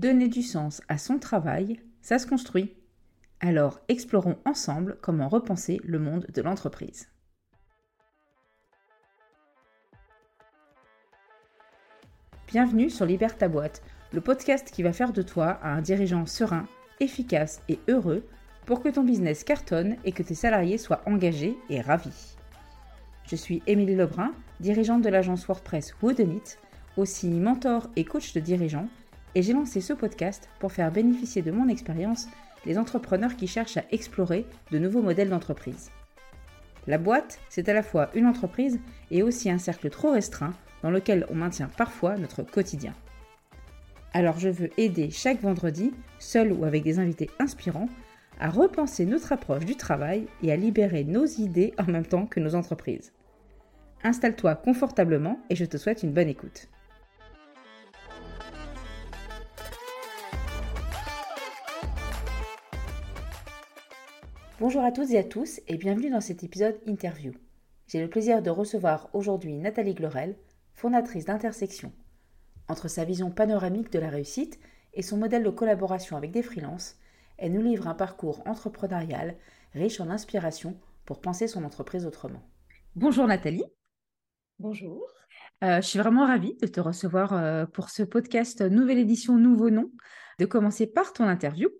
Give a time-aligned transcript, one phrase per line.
[0.00, 2.74] Donner du sens à son travail, ça se construit.
[3.38, 7.10] Alors explorons ensemble comment repenser le monde de l'entreprise.
[12.48, 13.82] Bienvenue sur Libère ta boîte,
[14.14, 16.66] le podcast qui va faire de toi un dirigeant serein,
[17.00, 18.26] efficace et heureux
[18.64, 22.38] pour que ton business cartonne et que tes salariés soient engagés et ravis.
[23.26, 26.56] Je suis Émilie Lebrun, dirigeante de l'agence WordPress Woodenit,
[26.96, 28.88] aussi mentor et coach de dirigeants,
[29.34, 32.28] et j'ai lancé ce podcast pour faire bénéficier de mon expérience
[32.66, 35.90] les entrepreneurs qui cherchent à explorer de nouveaux modèles d'entreprise.
[36.86, 40.90] La boîte, c'est à la fois une entreprise et aussi un cercle trop restreint dans
[40.90, 42.94] lequel on maintient parfois notre quotidien.
[44.12, 47.88] Alors je veux aider chaque vendredi, seul ou avec des invités inspirants,
[48.40, 52.40] à repenser notre approche du travail et à libérer nos idées en même temps que
[52.40, 53.12] nos entreprises.
[54.02, 56.68] Installe-toi confortablement et je te souhaite une bonne écoute.
[64.60, 67.32] Bonjour à toutes et à tous et bienvenue dans cet épisode interview.
[67.86, 70.36] J'ai le plaisir de recevoir aujourd'hui Nathalie Glorel,
[70.74, 71.94] fondatrice d'Intersection.
[72.68, 74.60] Entre sa vision panoramique de la réussite
[74.92, 76.96] et son modèle de collaboration avec des freelances,
[77.38, 79.34] elle nous livre un parcours entrepreneurial
[79.72, 82.42] riche en inspiration pour penser son entreprise autrement.
[82.96, 83.64] Bonjour Nathalie.
[84.60, 85.08] Bonjour.
[85.64, 89.70] Euh, je suis vraiment ravie de te recevoir euh, pour ce podcast Nouvelle édition, nouveau
[89.70, 89.90] nom,
[90.38, 91.70] de commencer par ton interview.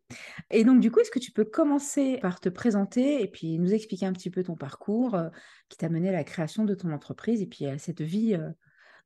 [0.51, 3.75] Et donc, du coup, est-ce que tu peux commencer par te présenter et puis nous
[3.75, 5.29] expliquer un petit peu ton parcours euh,
[5.69, 8.35] qui t'a mené à la création de ton entreprise et puis à cette vie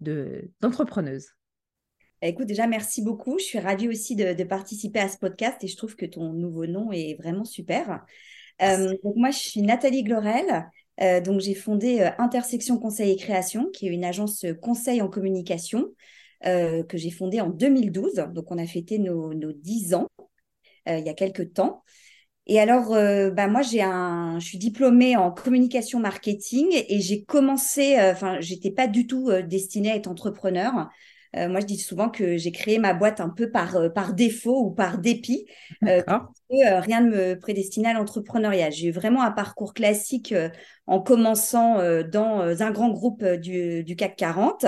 [0.00, 1.30] d'entrepreneuse?
[2.22, 3.40] Bah, Écoute, déjà, merci beaucoup.
[3.40, 6.66] Je suis ravie aussi de, participer à ce podcast et je trouve que ton nouveau
[6.66, 8.06] nom est vraiment super.
[8.60, 10.64] Donc moi, je suis Nathalie Glorel.
[11.00, 15.08] Euh, donc j'ai fondé euh, Intersection Conseil et Création, qui est une agence conseil en
[15.08, 15.90] communication
[16.42, 18.16] que j'ai fondée en 2012.
[18.34, 20.08] Donc on a fêté nos, nos 10 ans
[20.86, 21.82] il y a quelques temps.
[22.46, 22.90] Et alors,
[23.32, 28.70] bah moi, j'ai un, je suis diplômée en communication marketing et j'ai commencé, enfin, j'étais
[28.70, 30.90] pas du tout destinée à être entrepreneur.
[31.36, 34.14] Euh, moi, je dis souvent que j'ai créé ma boîte un peu par, euh, par
[34.14, 35.46] défaut ou par dépit.
[35.84, 36.02] Euh,
[36.50, 38.70] rien ne me prédestinait à l'entrepreneuriat.
[38.70, 40.34] J'ai eu vraiment un parcours classique
[40.86, 44.66] en commençant dans un grand groupe du, du CAC 40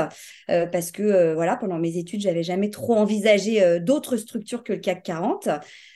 [0.49, 5.05] parce que voilà, pendant mes études, j'avais jamais trop envisagé d'autres structures que le CAC
[5.05, 5.49] 40.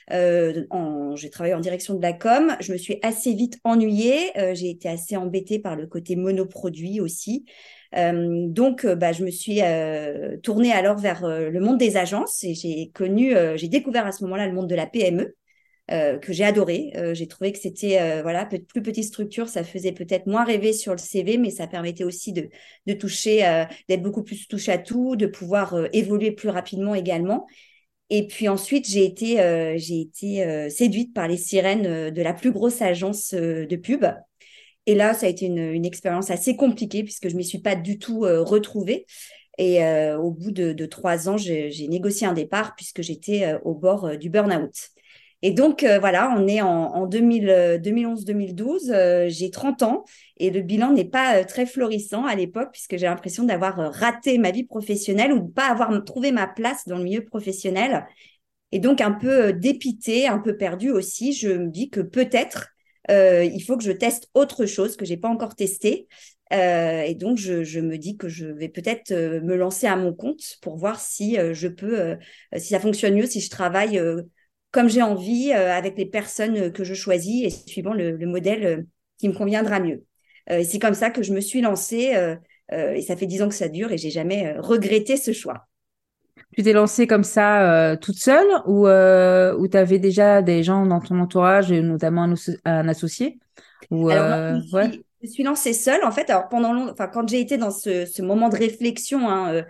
[0.09, 2.55] j'ai travaillé en direction de la com.
[2.61, 4.31] Je me suis assez vite ennuyée.
[4.53, 7.45] j'ai été assez embêtée par le côté monoproduit aussi.
[7.95, 12.43] Euh, donc, euh, bah, je me suis euh, tournée alors vers le monde des agences
[12.43, 15.35] et j'ai connu, j'ai découvert à ce moment-là le monde de la PME.
[15.89, 16.93] que j'ai adoré.
[17.13, 20.97] j'ai trouvé que c'était voilà plus petite structure, ça faisait peut-être moins rêver sur le
[20.97, 22.49] CV, mais ça permettait aussi de,
[22.87, 27.45] de toucher, d'être beaucoup plus touche à tout, de pouvoir évoluer plus rapidement également.
[28.09, 29.35] Et puis ensuite, j'ai été,
[29.77, 34.05] j'ai été séduite par les sirènes de la plus grosse agence de pub
[34.87, 37.75] et là, ça a été une, expérience assez compliquée puisque je ne m'y suis pas
[37.75, 39.05] du tout euh, retrouvée.
[39.57, 43.75] Et euh, au bout de, trois ans, j'ai négocié un départ puisque j'étais euh, au
[43.75, 44.73] bord du burn-out.
[45.43, 50.05] Et donc, voilà, on est en, 2011-2012, j'ai 30 ans
[50.37, 54.51] et le bilan n'est pas très florissant à l'époque puisque j'ai l'impression d'avoir raté ma
[54.51, 58.05] vie professionnelle ou de ne pas avoir trouvé ma place dans le milieu professionnel.
[58.71, 62.67] Et donc, un peu dépité, un peu perdu aussi, je me dis que peut-être
[63.09, 66.07] euh, il faut que je teste autre chose que j'ai pas encore testé.
[66.53, 70.13] Euh, et donc, je, me dis que je vais peut-être euh, me lancer à mon
[70.13, 72.17] compte pour voir si je peux,
[72.57, 74.01] si ça fonctionne mieux, si je travaille
[74.71, 78.85] comme j'ai envie, avec les personnes que je choisis et suivant le, modèle
[79.17, 80.05] qui me conviendra mieux.
[80.47, 82.13] c'est comme ça que je me suis lancée.
[82.71, 85.67] et ça fait dix ans que ça dure et j'ai jamais regretté ce choix.
[86.55, 90.63] Tu t'es lancée comme ça euh, toute seule ou, euh, ou tu avais déjà des
[90.63, 92.33] gens dans ton entourage, notamment
[92.65, 93.39] un, associé
[93.89, 94.59] ou, euh,
[95.21, 96.29] je, suis, lancée seule en fait.
[96.29, 99.63] Alors pendant enfin, quand j'ai été dans ce, moment de réflexion hein,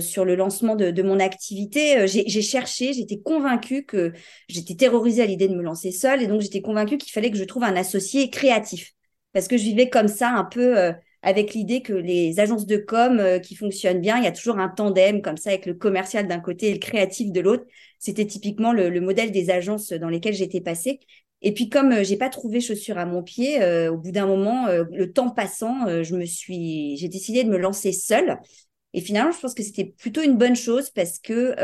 [0.00, 4.12] sur le lancement de, mon activité, j'ai cherché, j'étais convaincue que
[4.48, 7.38] j'étais terrorisée à l'idée de me lancer seule et donc j'étais convaincue qu'il fallait que
[7.38, 8.92] je trouve un associé créatif
[9.32, 10.92] parce que je vivais comme ça un peu
[11.22, 14.58] avec l'idée que les agences de com euh, qui fonctionnent bien, il y a toujours
[14.58, 17.64] un tandem comme ça avec le commercial d'un côté et le créatif de l'autre.
[17.98, 21.00] C'était typiquement le, modèle des agences dans lesquelles j'étais passée.
[21.42, 24.26] Et puis comme euh, j'ai pas trouvé chaussure à mon pied, euh, au bout d'un
[24.26, 28.38] moment, le temps passant, je me suis, j'ai décidé de me lancer seule.
[28.94, 31.54] Et finalement, je pense que c'était plutôt une bonne chose parce que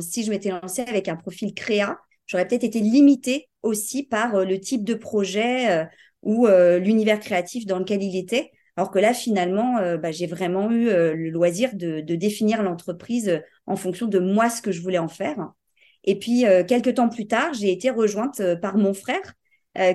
[0.00, 4.58] si je m'étais lancée avec un profil créa, j'aurais peut-être été limitée aussi par le
[4.58, 5.86] type de projet
[6.22, 8.50] ou l'univers créatif dans lequel il était.
[8.76, 13.28] Alors que là, finalement, euh, bah, j'ai vraiment eu euh, le loisir de, définir l'entreprise
[13.28, 15.52] euh, en fonction de moi, ce que je voulais en faire.
[16.04, 19.22] Et puis, quelques temps plus tard, j'ai été rejointe par mon frère,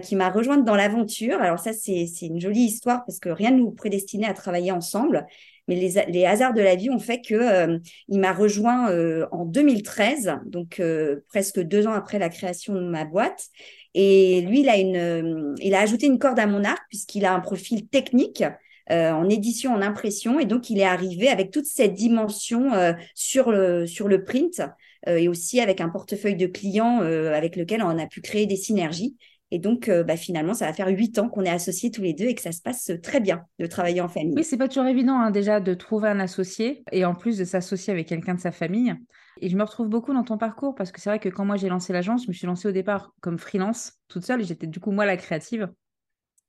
[0.01, 1.39] qui m'a rejointe dans l'aventure.
[1.39, 5.27] Alors ça, c'est une jolie histoire parce que rien ne nous prédestinait à travailler ensemble.
[5.67, 8.91] Mais les, hasards de la vie ont fait que il m'a rejoint
[9.31, 10.81] en 2013, donc
[11.27, 13.45] presque deux ans après la création de ma boîte.
[13.93, 17.35] Et lui, il a, une, il a ajouté une corde à mon arc puisqu'il a
[17.35, 18.43] un profil technique.
[18.91, 20.39] Euh, en édition, en impression.
[20.39, 24.61] Et donc, il est arrivé avec toute cette dimension euh, sur, le, sur le print
[25.07, 28.55] euh, et aussi avec un portefeuille de clients avec lequel on a pu créer des
[28.55, 29.15] synergies.
[29.51, 32.25] Et donc, bah, finalement, ça va faire huit ans qu'on est associés tous les deux
[32.25, 34.35] et que ça se passe très bien de travailler en famille.
[34.35, 37.45] Oui, c'est pas toujours évident hein, déjà de trouver un associé et en plus de
[37.45, 38.93] s'associer avec quelqu'un de sa famille.
[39.41, 41.55] Et je me retrouve beaucoup dans ton parcours parce que c'est vrai que quand moi
[41.55, 44.67] j'ai lancé l'agence, je me suis lancée au départ comme freelance toute seule et j'étais
[44.67, 45.67] du coup moi la créative.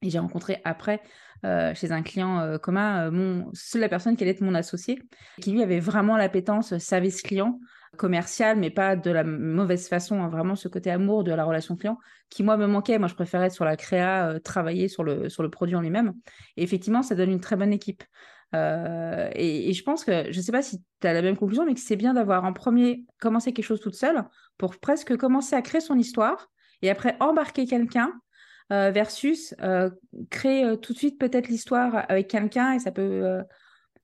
[0.02, 1.00] Et j'ai rencontré après
[1.44, 5.02] euh, chez un client euh, commun euh, mon, la personne qui allait être mon associé,
[5.40, 7.58] qui lui avait vraiment l'appétence service client
[7.96, 11.76] commercial, mais pas de la mauvaise façon, hein, vraiment ce côté amour de la relation
[11.76, 11.98] client
[12.28, 12.98] qui moi me manquait.
[12.98, 16.12] Moi, je préférais être sur la créa, travailler sur le, sur le produit en lui-même.
[16.56, 18.04] Et effectivement, ça donne une très bonne équipe.
[18.54, 21.74] et, je pense que, je ne sais pas si tu as la même conclusion, mais
[21.74, 24.24] que c'est bien d'avoir en premier commencé quelque chose toute seule
[24.56, 26.48] pour presque commencer à créer son histoire
[26.82, 28.12] et après embarquer quelqu'un
[28.72, 29.90] euh, versus euh,
[30.30, 33.42] créer euh, tout de suite peut-être l'histoire avec quelqu'un et ça peut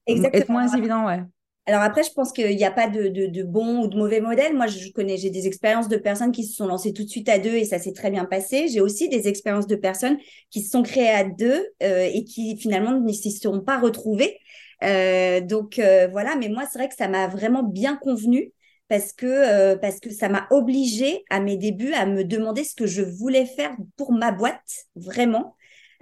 [0.09, 1.21] être moins évident, ouais.
[1.69, 4.55] Alors après, je pense qu'il n'y a pas de, de, bon ou de mauvais modèle.
[4.55, 7.29] Moi, je connais, j'ai des expériences de personnes qui se sont lancées tout de suite
[7.29, 8.69] à deux et ça s'est très bien passé.
[8.69, 10.17] J'ai aussi des expériences de personnes
[10.51, 14.39] qui se sont créées à deux et qui finalement ne s'y seront pas retrouvées.
[14.81, 15.81] donc
[16.13, 18.53] voilà, mais moi, c'est vrai que ça m'a vraiment bien convenu
[18.89, 22.75] parce que, euh, parce que ça m'a obligée à mes débuts à me demander ce
[22.75, 25.57] que je voulais faire pour ma boîte, vraiment.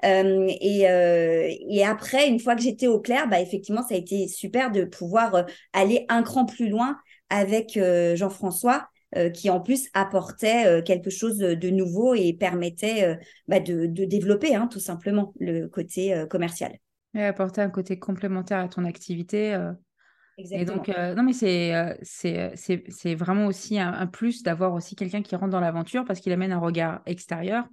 [0.04, 3.98] Euh, et, euh, et, après, une fois que j'étais au clair, bah, effectivement, ça a
[3.98, 6.98] été super de pouvoir aller un cran plus loin
[7.30, 7.78] avec
[8.14, 8.88] Jean-François,
[9.32, 13.16] qui en plus apportait quelque chose de nouveau et permettait
[13.48, 16.76] bah, de, de, développer hein, tout simplement le côté commercial.
[17.14, 19.56] Et apporter un côté complémentaire à ton activité
[20.38, 24.74] et donc, euh, non, mais c'est, euh, c'est, c'est, c'est vraiment aussi un, plus d'avoir
[24.74, 27.64] aussi quelqu'un qui rentre dans l'aventure parce qu'il amène un regard extérieur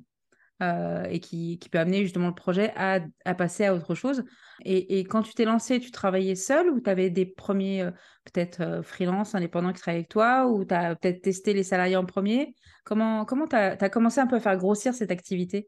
[0.61, 4.23] euh, et qui, qui, peut amener justement le projet à, à passer à autre chose.
[4.63, 7.89] Et, et, quand tu t'es lancé, tu travaillais seul ou tu avais des premiers,
[8.31, 12.05] peut-être freelance, indépendants qui travaillaient avec toi ou tu as peut-être testé les salariés en
[12.05, 12.53] premier?
[12.83, 15.67] Comment tu comment as, as commencé un peu à faire grossir cette activité?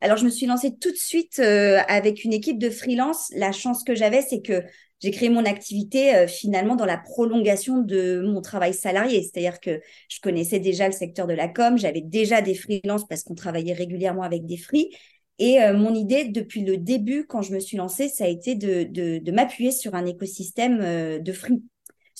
[0.00, 3.30] Alors, je me suis lancée tout de suite avec une équipe de freelance.
[3.36, 4.62] La chance que j'avais, c'est que
[5.02, 9.22] j'ai créé mon activité euh, finalement dans la prolongation de mon travail salarié.
[9.22, 13.24] C'est-à-dire que je connaissais déjà le secteur de la com, j'avais déjà des freelances parce
[13.24, 14.90] qu'on travaillait régulièrement avec des free.
[15.38, 18.54] Et euh, mon idée depuis le début, quand je me suis lancée, ça a été
[18.54, 21.62] de, m'appuyer sur un écosystème euh, de free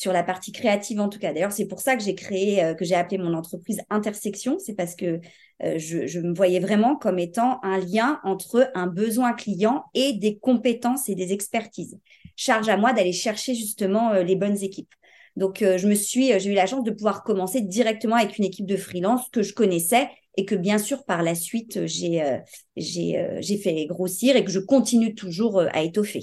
[0.03, 1.33] sur la partie créative en tout cas.
[1.33, 4.59] D'ailleurs, c'est pour ça que j'ai créé, que j'ai appelé mon entreprise Intersection.
[4.59, 5.21] C'est parce que
[5.61, 10.39] je, je, me voyais vraiment comme étant un lien entre un besoin client et des
[10.39, 11.99] compétences et des expertises
[12.37, 14.93] charge à moi d'aller chercher justement euh, les bonnes équipes.
[15.37, 18.39] Donc, euh, je me suis, euh, j'ai eu la chance de pouvoir commencer directement avec
[18.39, 22.43] une équipe de freelance que je connaissais et que bien sûr par la suite j'ai
[22.77, 26.21] fait grossir et que je continue toujours à étoffer.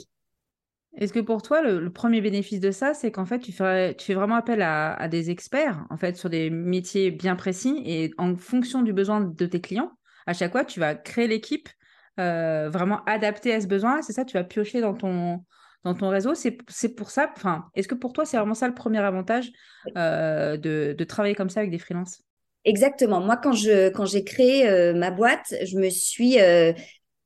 [1.00, 4.36] Est-ce que pour toi, le, premier bénéfice de ça, c'est qu'en fait, tu fais, vraiment
[4.36, 8.94] appel à, des experts, en fait, sur des métiers bien précis, et en fonction du
[8.94, 9.92] besoin de tes clients,
[10.28, 11.70] à chaque fois, tu vas créer l'équipe
[12.18, 14.02] vraiment adaptée à ce besoin.
[14.02, 15.42] C'est ça, tu vas piocher dans ton,
[15.86, 16.34] réseau.
[16.36, 19.52] C'est pour ça, enfin, est-ce que pour toi, c'est vraiment ça le premier avantage
[19.98, 22.22] euh, de, travailler comme ça avec des freelances?
[22.66, 23.22] Exactement.
[23.22, 26.74] Moi, quand j'ai créé euh, ma boîte, je me suis euh,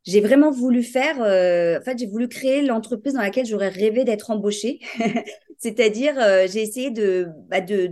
[0.06, 4.32] j'ai vraiment voulu faire, en fait, j'ai voulu créer l'entreprise dans laquelle j'aurais rêvé d'être
[4.32, 4.80] embauchée.
[5.58, 6.16] C'est-à-dire,
[6.52, 7.92] j'ai essayé de, bah, de,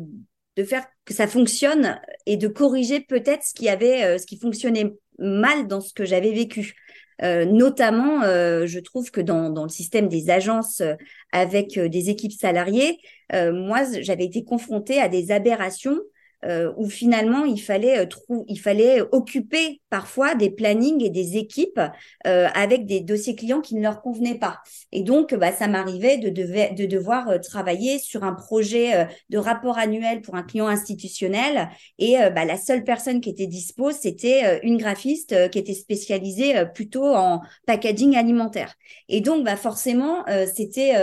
[0.57, 4.93] de faire que ça fonctionne et de corriger peut-être ce qui avait, ce qui fonctionnait
[5.19, 6.75] mal dans ce que j'avais vécu.
[7.23, 10.95] Euh, notamment, euh, je trouve que dans, dans, le système des agences euh,
[11.31, 12.97] avec des équipes salariées,
[13.33, 15.97] moi, j'avais été confrontée à des aberrations
[16.43, 21.81] euh, où finalement il fallait euh, il fallait occuper parfois des plannings et des équipes
[22.25, 24.61] euh, avec des dossiers clients qui ne leur convenaient pas.
[24.93, 29.37] Et donc, bah, ça m'arrivait de, de, devoir euh, travailler sur un projet euh, de
[29.37, 31.69] rapport annuel pour un client institutionnel
[31.99, 37.13] et bah, la seule personne qui était dispo, c'était une graphiste qui était spécialisée plutôt
[37.13, 38.75] en packaging alimentaire.
[39.09, 40.93] Et donc, bah, forcément, c'était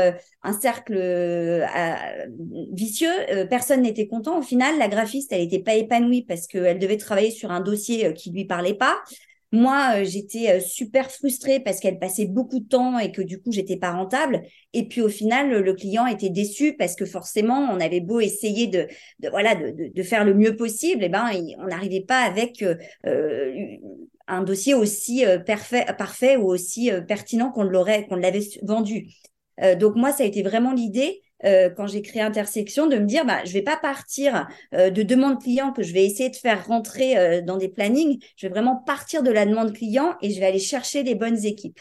[0.42, 0.97] un cercle
[2.73, 3.12] vicieux.
[3.50, 4.38] personne n'était content.
[4.38, 8.14] Au final, la graphiste elle n'était pas épanouie parce qu'elle devait travailler sur un dossier
[8.14, 9.02] qui lui parlait pas.
[9.50, 13.78] Moi, j'étais super frustrée parce qu'elle passait beaucoup de temps et que du coup, j'étais
[13.78, 14.42] pas rentable.
[14.75, 18.66] Et puis au final, le client était déçu parce que forcément, on avait beau essayer
[18.66, 18.87] de,
[19.30, 22.62] voilà, de, faire le mieux possible, et eh ben, on n'arrivait pas avec
[24.26, 29.08] un dossier aussi parfait, parfait ou aussi pertinent qu'on l'aurait, qu'on l'avait vendu.
[29.80, 33.25] donc moi, ça a été vraiment l'idée euh, quand j'ai créé Intersection, de me dire,
[33.25, 36.66] bah, je vais pas partir euh, de demande client que je vais essayer de faire
[36.66, 38.23] rentrer euh, dans des plannings.
[38.37, 41.45] Je vais vraiment partir de la demande client et je vais aller chercher les bonnes
[41.45, 41.80] équipes.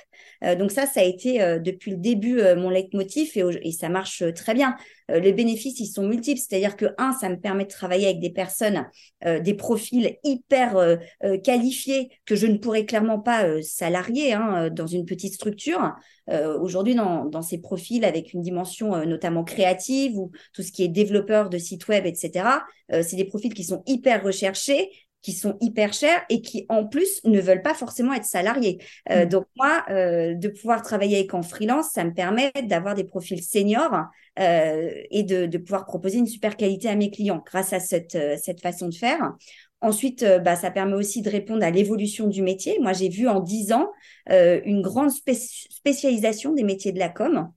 [0.60, 4.54] donc ça, ça a été depuis le début mon leitmotiv et, et ça marche très
[4.54, 4.76] bien.
[5.10, 6.40] Les bénéfices, ils sont multiples.
[6.40, 8.86] C'est-à-dire que, un, ça me permet de travailler avec des personnes,
[9.24, 11.00] des profils hyper
[11.44, 15.96] qualifiés que je ne pourrais clairement pas salarier hein, dans une petite structure.
[16.30, 20.90] Aujourd'hui, dans, dans, ces profils avec une dimension notamment créative ou tout ce qui est
[20.90, 22.66] développeur de sites web, etc.
[22.92, 24.90] Euh, c'est des profils qui sont hyper recherchés,
[25.28, 28.78] qui sont hyper chers et qui en plus ne veulent pas forcément être salariés.
[29.12, 29.30] Euh, mm.
[29.30, 33.44] Donc moi, euh, de pouvoir travailler avec en freelance, ça me permet d'avoir des profils
[33.44, 34.06] seniors
[34.38, 38.88] et de, pouvoir proposer une super qualité à mes clients grâce à cette, cette façon
[38.88, 39.34] de faire.
[39.82, 42.78] Ensuite, bah, ça permet aussi de répondre à l'évolution du métier.
[42.80, 43.92] Moi, j'ai vu en 10 ans
[44.30, 47.52] une grande spécialisation des métiers de la com.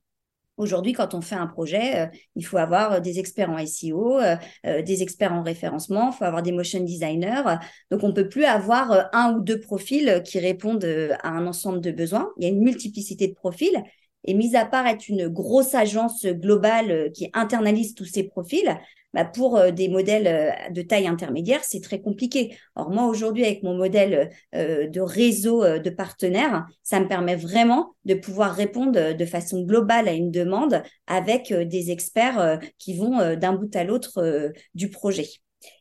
[0.60, 4.20] Aujourd'hui, quand on fait un projet, euh, il faut avoir euh, des experts en SEO,
[4.20, 4.36] euh,
[4.82, 7.42] des experts en référencement, il faut avoir des motion designers.
[7.90, 10.84] Donc, on ne peut plus avoir un ou deux profils qui répondent
[11.22, 12.30] à un ensemble de besoins.
[12.36, 13.82] Il y a une multiplicité de profils.
[14.24, 18.78] Et mis à part être une grosse agence globale qui internalise tous ces profils,
[19.12, 22.56] bah, pour euh, des modèles euh, de taille intermédiaire, c'est très compliqué.
[22.76, 27.94] Or, moi, aujourd'hui, avec mon modèle euh, de réseau de partenaires, ça me permet vraiment
[28.04, 33.52] de pouvoir répondre de façon globale à une demande avec des experts qui vont d'un
[33.52, 35.26] bout à l'autre du projet.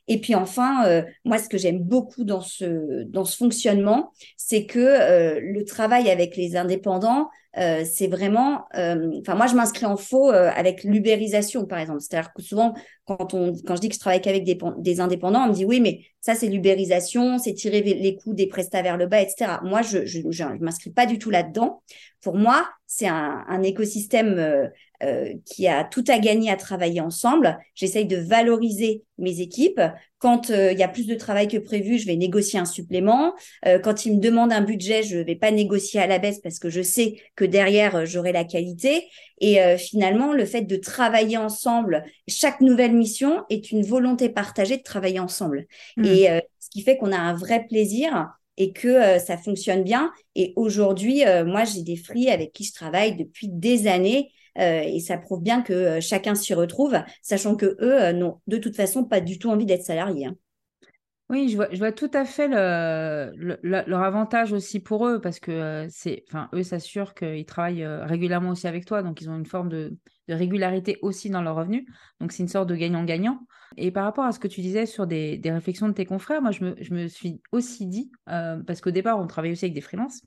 [0.08, 5.40] Et puis enfin, moi, ce que j'aime beaucoup dans ce, dans ce fonctionnement, c'est que
[5.40, 10.32] le travail avec les indépendants, euh, c'est vraiment, euh, enfin moi je m'inscris en faux
[10.32, 12.00] euh, avec l'ubérisation par exemple.
[12.02, 15.48] C'est-à-dire que souvent quand on, quand je dis que je travaille qu'avec des, indépendants, on
[15.48, 19.08] me dit oui mais ça c'est l'ubérisation, c'est tirer les coûts des prestats vers le
[19.08, 19.54] bas, etc.
[19.64, 21.82] Moi je je, m'inscris pas du tout là-dedans.
[22.22, 24.70] Pour moi c'est un, écosystème
[25.46, 27.58] qui a tout à gagner à travailler ensemble.
[27.74, 29.82] J'essaye de valoriser mes équipes.
[30.18, 33.34] Quand il y a plus de travail que prévu, je vais négocier un supplément.
[33.84, 36.60] quand ils me demandent un budget, je ne vais pas négocier à la baisse parce
[36.60, 39.08] que je sais que derrière, euh, j'aurai la qualité.
[39.40, 44.78] Et euh, finalement, le fait de travailler ensemble, chaque nouvelle mission est une volonté partagée
[44.78, 45.66] de travailler ensemble.
[45.98, 46.06] Hmm.
[46.06, 48.28] Et euh, ce qui fait qu'on a un vrai plaisir
[48.58, 50.12] et que ça fonctionne bien.
[50.36, 54.34] Et aujourd'hui, moi, j'ai des free avec qui je travaille depuis des années.
[54.56, 59.04] Et ça prouve bien que chacun s'y retrouve, sachant que eux n'ont de toute façon
[59.04, 60.28] pas du tout envie d'être salariés.
[60.28, 60.36] Hein.
[61.30, 65.88] Oui, je vois, tout à fait le, leur avantage aussi pour eux, parce que euh,
[65.90, 69.70] c'est, eux s'assurent qu'ils travaillent euh, régulièrement aussi avec toi, donc ils ont une forme
[69.70, 69.96] de,
[70.30, 71.86] de régularité aussi dans leurs revenus.
[72.22, 73.40] Donc c'est une sorte de gagnant-gagnant.
[73.78, 76.52] Et par rapport à ce que tu disais sur des, réflexions de tes confrères, moi
[76.52, 80.22] je me, suis aussi dit, euh, parce qu'au départ on travaille aussi avec des freelances,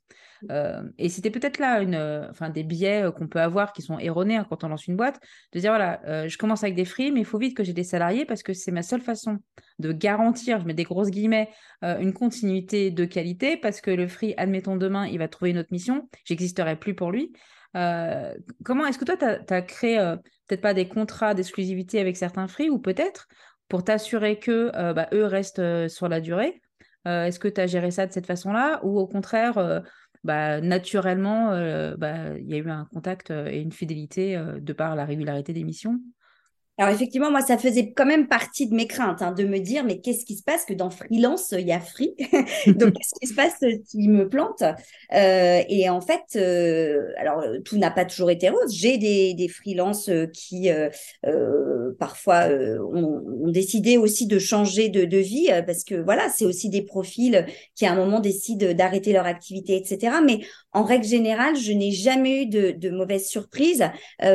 [0.50, 1.96] euh, et c'était peut-être là une,
[2.30, 5.20] enfin, des biais qu'on peut avoir qui sont erronés hein, quand on lance une boîte,
[5.52, 7.72] de dire voilà, euh, je commence avec des free, mais il faut vite que j'ai
[7.72, 9.38] des salariés parce que c'est ma seule façon
[9.78, 11.48] de garantir, je mets des grosses guillemets,
[11.82, 15.72] une continuité de qualité parce que le free, admettons demain, il va trouver une autre
[15.72, 17.32] mission, j'existerai plus pour lui.
[17.76, 22.16] Euh, comment est-ce que toi, tu as, créé euh, peut-être pas des contrats d'exclusivité avec
[22.16, 23.28] certains free ou peut-être
[23.68, 26.60] pour t'assurer que euh, bah, eux restent sur la durée
[27.06, 29.82] Est-ce que tu as géré ça de cette façon-là ou au contraire,
[30.24, 31.50] bah, naturellement,
[31.96, 35.64] bah, il y a eu un contact et une fidélité de par la régularité des
[35.64, 36.00] missions?
[36.78, 39.84] Alors effectivement, moi, ça faisait quand même partie de mes craintes, hein, de me dire,
[39.84, 42.14] mais qu'est-ce qui se passe que dans freelance, il y a free?
[42.66, 43.58] Donc, qu'est-ce qui se passe
[43.90, 44.62] qui me plante?
[45.12, 48.74] Euh, Et en fait, euh, alors, tout n'a pas toujours été rose.
[48.74, 50.70] J'ai des, freelances euh, qui,
[51.98, 57.44] parfois, ont, décidé aussi de changer de, vie, parce que, voilà, c'est aussi des profils
[57.74, 60.16] qui, à un moment, décident d'arrêter leur activité, etc.
[60.24, 60.40] Mais
[60.72, 63.84] en règle générale, je n'ai jamais eu de, mauvaises surprises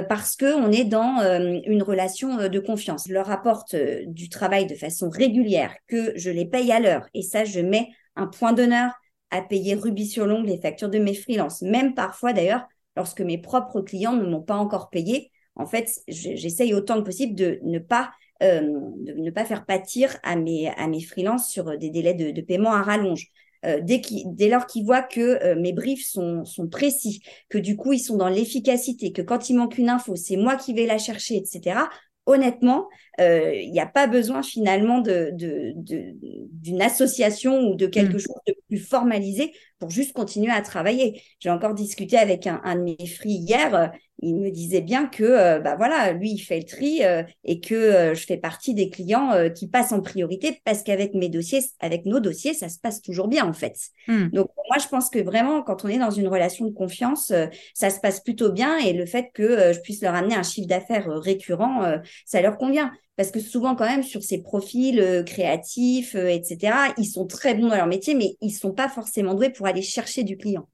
[0.07, 1.19] parce qu'on est dans
[1.65, 3.07] une relation euh, de confiance.
[3.07, 7.07] Leur apporte euh, du travail de façon régulière, que je les paye à l'heure.
[7.13, 8.91] Et ça, je mets un point d'honneur
[9.31, 11.61] à payer rubis sur l'ongle les factures de mes freelances.
[11.61, 12.65] Même parfois, d'ailleurs,
[12.95, 17.35] lorsque mes propres clients ne m'ont pas encore payé, en fait, j'essaye autant que possible
[17.35, 18.11] de ne pas
[18.43, 22.41] euh, de ne pas faire pâtir à mes à mes freelances sur des délais de,
[22.41, 23.25] paiement à rallonge.
[23.63, 27.99] dès, dès, lors qu'ils voient que mes briefs sont, sont précis, que du coup ils
[27.99, 31.37] sont dans l'efficacité, que quand il manque une info, c'est moi qui vais la chercher,
[31.37, 31.79] etc
[32.27, 32.87] honnêtement,
[33.19, 38.19] il n'y a pas besoin finalement d'une de, association ou de quelque mm.
[38.19, 41.21] chose de plus formalisé pour juste continuer à travailler.
[41.39, 43.91] J'ai encore discuté avec un, de mes free hier.
[44.19, 47.01] Il me disait bien que, bah voilà, lui, il fait le tri
[47.43, 51.61] et que je fais partie des clients qui passent en priorité parce qu'avec mes dossiers,
[51.79, 53.77] avec nos dossiers, ça se passe toujours bien en fait.
[54.07, 54.29] Mmh.
[54.29, 57.31] Donc moi, je pense que vraiment, quand on est dans une relation de confiance,
[57.73, 60.67] ça se passe plutôt bien et le fait que je puisse leur amener un chiffre
[60.67, 66.15] d'affaires récurrent, ça leur convient parce que souvent quand même sur ces profils euh, créatifs,
[66.15, 69.49] euh, etc., ils sont très bons dans leur métier, mais ils sont pas forcément doués
[69.49, 70.69] pour aller chercher du client.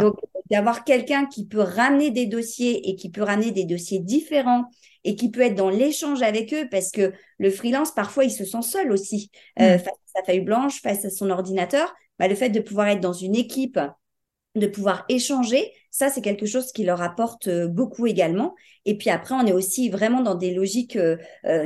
[0.00, 0.16] Donc
[0.50, 4.64] d'avoir quelqu'un qui peut ramener des dossiers et qui peut ramener des dossiers différents
[5.04, 8.44] et qui peut être dans l'échange avec eux, parce que le freelance parfois il se
[8.44, 9.78] sent seul aussi euh, mm.
[9.78, 11.92] face à sa feuille blanche, face à son ordinateur.
[12.18, 13.80] Bah, le fait de pouvoir être dans une équipe
[14.54, 18.54] de pouvoir échanger, ça c'est quelque chose qui leur apporte euh, beaucoup également.
[18.84, 21.16] Et puis après, on est aussi vraiment dans des logiques euh,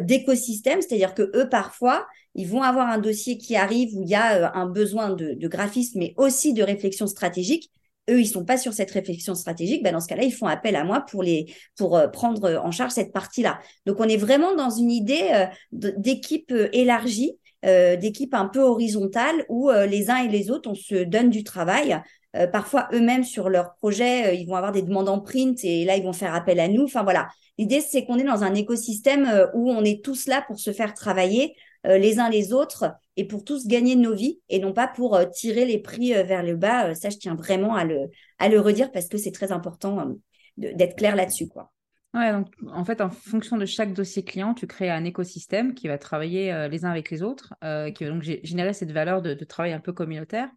[0.00, 4.14] d'écosystème, c'est-à-dire que eux parfois, ils vont avoir un dossier qui arrive où il y
[4.14, 7.70] a un besoin de, graphisme, mais aussi de réflexion stratégique.
[8.08, 9.82] Eux, ils sont pas sur cette réflexion stratégique.
[9.82, 12.92] Ben dans ce cas-là, ils font appel à moi pour les pour prendre en charge
[12.92, 13.58] cette partie-là.
[13.84, 17.32] Donc, on est vraiment dans une idée d'équipe élargie.
[17.62, 22.00] d'équipe un peu horizontale où les uns et les autres, on se donne du travail
[22.36, 25.84] euh, parfois, eux-mêmes, sur leur projet, euh, ils vont avoir des demandes en print et
[25.84, 26.84] là, ils vont faire appel à nous.
[26.84, 27.28] Enfin, voilà.
[27.58, 30.72] L'idée, c'est qu'on est dans un écosystème euh, où on est tous là pour se
[30.72, 31.54] faire travailler
[31.88, 32.86] les uns les autres
[33.16, 36.56] et pour tous gagner nos vies et non pas pour tirer les prix vers le
[36.56, 36.94] bas.
[36.94, 38.08] ça, je tiens vraiment à le,
[38.38, 40.16] à le redire parce que c'est très important
[40.56, 41.72] d'être clair là-dessus, quoi.
[42.16, 45.86] Ouais, donc en fait, en fonction de chaque dossier client, tu crées un écosystème qui
[45.86, 49.20] va travailler euh, les uns avec les autres, euh, qui va donc générer cette valeur
[49.20, 50.48] de, travail un peu communautaire.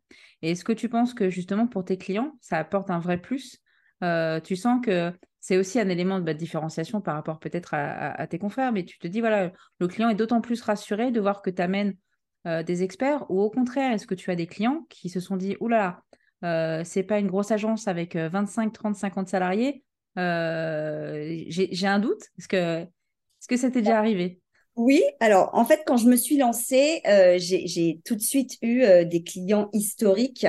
[0.41, 3.57] Et est-ce que tu penses que justement pour tes clients, ça apporte un vrai plus?
[4.05, 5.11] Euh, Tu sens que
[5.41, 8.97] c'est aussi un élément bah, de, différenciation par rapport peut-être à, tes confrères, mais tu
[8.97, 11.95] te dis, voilà, le client est d'autant plus rassuré de voir que tu amènes
[12.45, 15.57] des experts, ou au contraire, est-ce que tu as des clients qui se sont dit,
[15.59, 16.03] oula,
[16.41, 19.83] c'est pas une grosse agence avec 25, 30, 50 salariés,
[20.17, 22.23] euh, j'ai un doute.
[22.37, 24.41] Est-ce que, est-ce que ça t'est déjà arrivé?
[24.79, 28.83] Oui, alors en fait, quand je me suis lancée, euh, j'ai tout de suite eu
[28.83, 30.47] euh, des clients historiques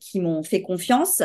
[0.00, 1.22] qui m'ont fait confiance,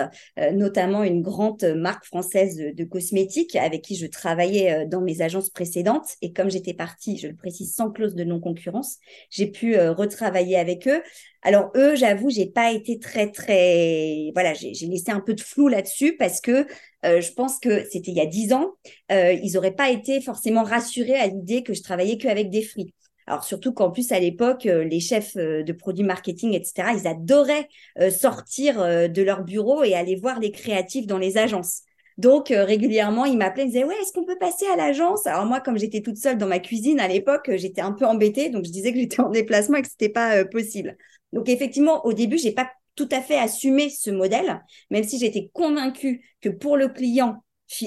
[0.54, 6.18] notamment une grande marque française de, cosmétiques avec qui je travaillais dans mes agences précédentes.
[6.22, 8.98] Et comme j'étais partie, je le précise, sans clause de non-concurrence,
[9.30, 11.02] j'ai pu retravailler avec eux.
[11.42, 15.70] Alors eux, j'avoue, j'ai pas été très très voilà, j'ai laissé un peu de flou
[15.70, 16.68] là-dessus parce que
[17.06, 18.74] euh, je pense que c'était il y a dix ans,
[19.12, 22.94] euh, ils n'auraient pas été forcément rassurés à l'idée que je travaillais qu'avec des fruits.
[23.28, 27.70] Alors surtout qu'en plus à l'époque, euh, les chefs de produits marketing, etc., ils adoraient
[28.10, 28.78] sortir
[29.10, 31.84] de leur bureau et aller voir les créatifs dans les agences.
[32.18, 35.26] Donc régulièrement, ils m'appelaient, ils me disaient ouais, est-ce qu'on peut passer à l'agence?
[35.26, 38.50] Alors moi, comme j'étais toute seule dans ma cuisine à l'époque, j'étais un peu embêtée,
[38.50, 40.98] donc je disais que j'étais en déplacement et que c'était pas possible.
[41.32, 45.50] Donc effectivement, au début, j'ai pas tout à fait assumé ce modèle, même si j'étais
[45.54, 47.42] convaincue que pour le client,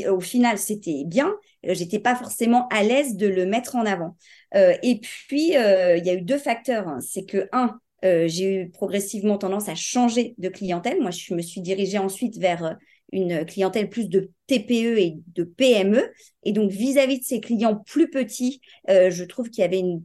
[0.09, 1.35] au final, c'était bien,
[1.66, 4.16] euh, j'étais pas forcément à l'aise de le mettre en avant.
[4.55, 6.88] Euh, et puis, euh, il y a eu deux facteurs.
[6.88, 7.01] Hein.
[7.01, 10.98] C'est que, un, j'ai eu progressivement tendance à changer de clientèle.
[11.03, 12.79] Moi, je me suis dirigée ensuite vers
[13.12, 16.11] une clientèle plus de TPE et de PME.
[16.44, 20.03] Et donc, vis-à-vis de ces clients plus petits, euh, je trouve qu'il y avait une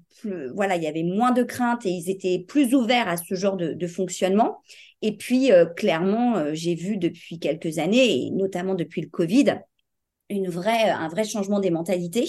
[0.54, 3.56] voilà, il y avait moins de crainte et ils étaient plus ouverts à ce genre
[3.56, 4.58] de, fonctionnement.
[5.02, 9.60] Et puis, euh, clairement, euh, j'ai vu depuis quelques années, et notamment depuis le Covid,
[10.30, 12.28] une vraie, un vrai changement des mentalités,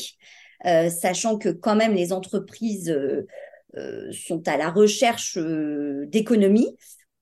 [0.65, 2.97] sachant que quand même les entreprises
[4.13, 6.77] sont à la recherche d'économies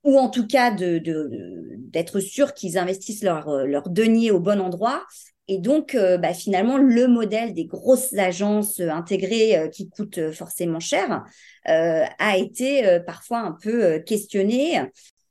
[0.04, 5.02] ou en tout cas d'être de, sûr qu'ils investissent leur, leur denier au bon endroit.
[5.48, 10.80] Et donc, euh, bah, finalement, le modèle des grosses agences intégrées euh, qui coûtent forcément
[10.80, 11.24] cher
[11.68, 14.80] euh, a été parfois un peu questionné.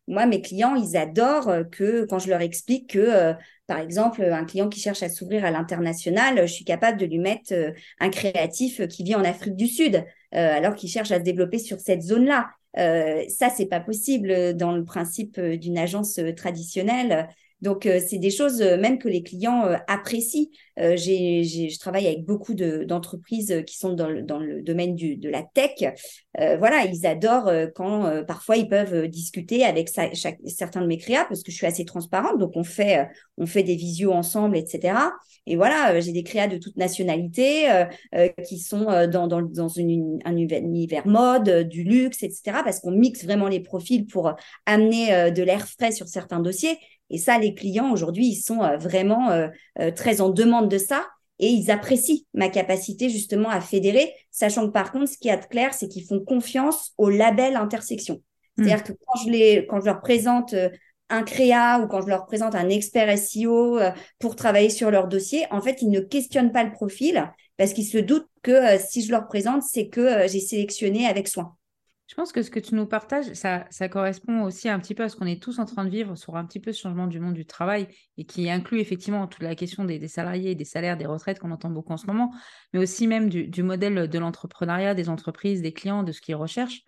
[0.08, 3.34] Moi, mes clients, ils adorent que quand je leur explique que,
[3.66, 7.18] par exemple, un client qui cherche à s'ouvrir à l'international, je suis capable de lui
[7.18, 7.54] mettre
[8.00, 11.80] un créatif qui vit en Afrique du Sud, alors qu'il cherche à se développer sur
[11.80, 12.50] cette zone-là.
[12.78, 17.30] Euh, ça, c'est pas possible dans le principe euh, d'une agence euh, traditionnelle.
[17.66, 20.48] Donc, c'est des choses même que les clients apprécient.
[20.78, 25.30] j'ai, je travaille avec beaucoup d'entreprises qui sont dans le, dans le domaine du, de
[25.30, 25.84] la tech.
[26.38, 31.52] voilà, ils adorent quand parfois ils peuvent discuter avec certains de mes créas parce que
[31.52, 32.40] je suis assez transparente.
[32.40, 34.94] Donc, on fait, on fait des visios ensemble, etc.
[35.48, 39.42] Et voilà, euh, j'ai des créas de toute nationalité euh, euh, qui sont dans, dans,
[39.42, 42.62] dans un univers mode, du luxe, etc.
[42.64, 44.34] Parce qu'on mixe vraiment les profils pour
[44.66, 46.78] amener de l'air frais sur certains dossiers.
[47.10, 49.50] Et ça, les clients aujourd'hui, ils sont vraiment
[49.96, 51.06] très en demande de ça
[51.40, 55.50] et ils apprécient ma capacité justement à fédérer, sachant que par contre, ce qui est
[55.50, 58.22] clair, c'est qu'ils font confiance au label intersection.
[58.58, 60.70] C'est-à-dire que quand je, les, quand je leur présente euh,
[61.10, 65.08] un créa ou quand je leur présente un expert SEO euh, pour travailler sur leur
[65.08, 68.80] dossier, en fait, ils ne questionnent pas le profil parce qu'ils se doutent que euh,
[68.80, 71.56] si je leur présente, c'est que j'ai sélectionné avec soin.
[72.08, 75.10] Je pense que ce que tu nous partages, ça, correspond aussi un petit peu à
[75.10, 77.20] ce qu'on est tous en train de vivre sur un petit peu ce changement du
[77.20, 77.88] monde du travail
[78.18, 81.72] et qui inclut effectivement toute la question des, salariés, des salaires, des retraites qu'on entend
[81.72, 82.32] beaucoup en ce moment,
[82.74, 86.84] mais aussi même du, modèle de l'entrepreneuriat, des entreprises, des clients, de ce qu'ils recherchent.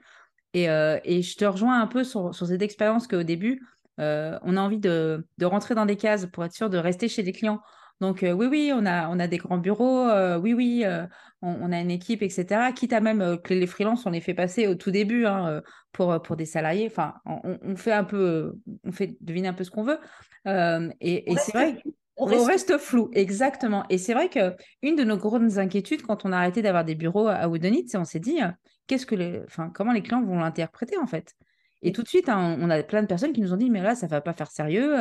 [0.53, 3.65] Et, euh, je te rejoins un peu sur, sur cette expérience qu'au début,
[3.99, 7.07] euh, on a envie de, de, rentrer dans des cases pour être sûr de rester
[7.07, 7.59] chez des clients
[7.99, 11.05] donc euh, oui, oui, on a, on a des grands bureaux, euh, oui, oui, euh,
[11.41, 12.71] on, a une équipe, etc.
[12.75, 16.21] Quitte à même que les freelances, on les fait passer au tout début hein, pour,
[16.21, 16.87] pour des salariés.
[16.87, 19.99] Enfin, on, fait un peu, on fait deviner un peu ce qu'on veut.
[20.45, 21.81] et, c'est vrai
[22.19, 22.77] on reste...
[22.79, 23.85] flou, exactement.
[23.89, 27.27] Et c'est vrai qu'une de nos grandes inquiétudes quand on a arrêté d'avoir des bureaux
[27.27, 28.39] à Woodonit, c'est on s'est dit,
[28.87, 31.35] qu'est-ce que les, enfin, comment les clients vont l'interpréter en fait?
[31.83, 33.81] Et tout de suite, hein, on a plein de personnes qui nous ont dit, mais
[33.81, 34.95] là, ça ne va pas faire sérieux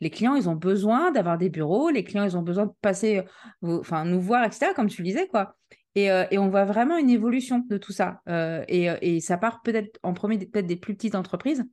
[0.00, 3.22] les clients, ils ont besoin d'avoir des bureaux, les clients, ils ont besoin de passer,
[3.64, 5.56] euh, enfin, nous voir, etc., comme tu le disais, quoi.
[5.94, 8.20] Et, euh, on voit vraiment une évolution de tout ça.
[8.28, 11.64] Euh, et, ça part peut-être en premier, peut-être des plus petites entreprises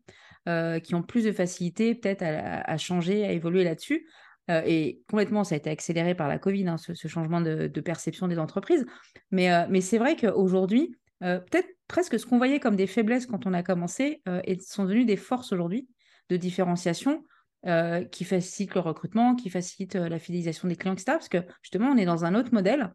[0.84, 4.08] qui ont plus de facilité peut-être à, changer, à évoluer là-dessus.
[4.48, 8.40] et complètement, ça a été accéléré par la Covid, hein, ce, changement de, perception des
[8.40, 8.86] entreprises.
[9.30, 13.54] Mais, mais c'est vrai qu'aujourd'hui, peut-être presque ce qu'on voyait comme des faiblesses quand on
[13.54, 14.22] a commencé
[14.62, 15.90] sont devenues des forces aujourd'hui
[16.30, 17.26] de différenciation
[17.66, 21.14] euh, qui facilite le recrutement, qui facilite euh, la fidélisation des clients, etc.
[21.14, 22.94] Parce que justement, on est dans un autre modèle.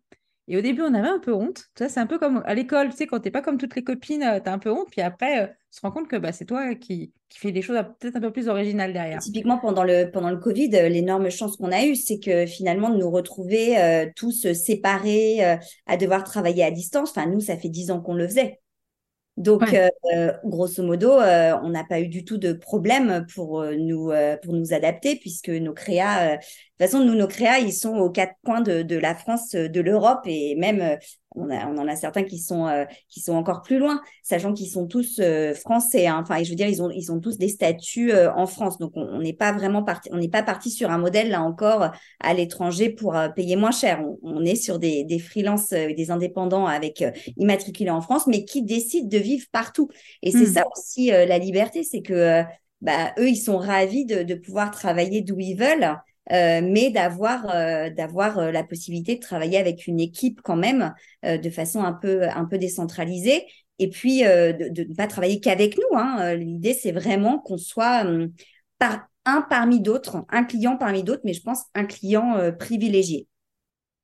[0.49, 1.65] Et au début, on avait un peu honte.
[1.77, 3.75] Ça, c'est un peu comme à l'école, tu sais, quand tu n'es pas comme toutes
[3.75, 4.89] les copines, euh, tu as un peu honte.
[4.91, 7.77] Puis après, tu te rends compte que bah, c'est toi qui, qui fais des choses
[7.99, 9.19] peut-être un peu plus originales derrière.
[9.19, 12.99] typiquement, pendant le, pendant le Covid, l'énorme chance qu'on a eue, c'est que finalement, de
[12.99, 17.11] nous retrouver tous séparés, à devoir travailler à distance.
[17.11, 18.62] Enfin, nous, ça fait dix ans qu'on le faisait.
[19.39, 23.75] Donc, euh, grosso modo, euh, on n'a pas eu du tout de problème pour euh,
[23.77, 24.11] nous
[24.43, 26.47] pour nous adapter puisque nos créas, de toute
[26.79, 30.21] façon, nous nos créas, ils sont aux quatre coins de, de la France, de l'Europe
[30.27, 30.99] et même
[31.35, 34.87] on, en a certains qui sont, euh, qui sont encore plus loin, sachant qu'ils sont
[34.87, 36.07] tous euh, français.
[36.07, 36.21] Hein.
[36.23, 38.79] Enfin, je veux dire, ils ont, ils ont tous des statuts euh, en France.
[38.79, 41.91] Donc, on n'est pas vraiment parti, on n'est pas parti sur un modèle là encore
[42.21, 44.03] à l'étranger pour payer moins cher.
[44.23, 47.05] On, est sur des, des freelances, des indépendants avec
[47.37, 49.89] immatriculés en France, mais qui décident de vivre partout.
[50.23, 50.55] Et c'est mmh.
[50.55, 52.43] ça aussi la liberté, c'est que
[52.81, 55.97] bah, eux, ils sont ravis de, de pouvoir travailler d'où ils veulent.
[56.31, 60.95] Euh, mais d'avoir euh, d'avoir euh, la possibilité de travailler avec une équipe quand même
[61.25, 63.45] de façon un peu un peu décentralisée
[63.81, 65.99] et puis de ne pas travailler qu'avec nous.
[65.99, 66.35] Hein.
[66.35, 68.33] L'idée c'est vraiment qu'on soit hum,
[68.79, 73.27] par, un parmi d'autres, un client parmi d'autres, mais je pense un client privilégié.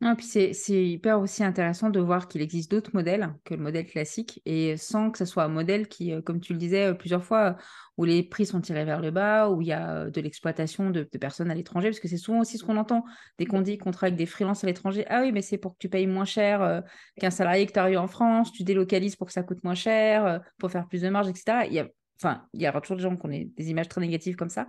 [0.01, 4.41] Non, c'est, hyper aussi intéressant de voir qu'il existe d'autres modèles que le modèle classique
[4.47, 7.25] et sans que ce soit un modèle qui, euh, comme tu le disais euh, plusieurs
[7.25, 7.57] fois,
[7.97, 10.91] où les prix sont tirés vers le bas, où il y a euh, de l'exploitation
[10.91, 13.05] de, personnes à l'étranger, parce que c'est souvent aussi ce qu'on entend
[13.39, 15.05] dès qu'on dit qu'on travaille avec des freelances à l'étranger.
[15.09, 16.85] Ah oui, mais c'est pour que tu payes moins cher
[17.19, 19.75] qu'un salarié que tu as eu en France, tu délocalises pour que ça coûte moins
[19.75, 21.67] cher, pour faire plus de marge, etc.
[21.67, 21.89] Il y a,
[22.23, 24.69] enfin, il y aura toujours des gens qui ont des, images très négatives comme ça.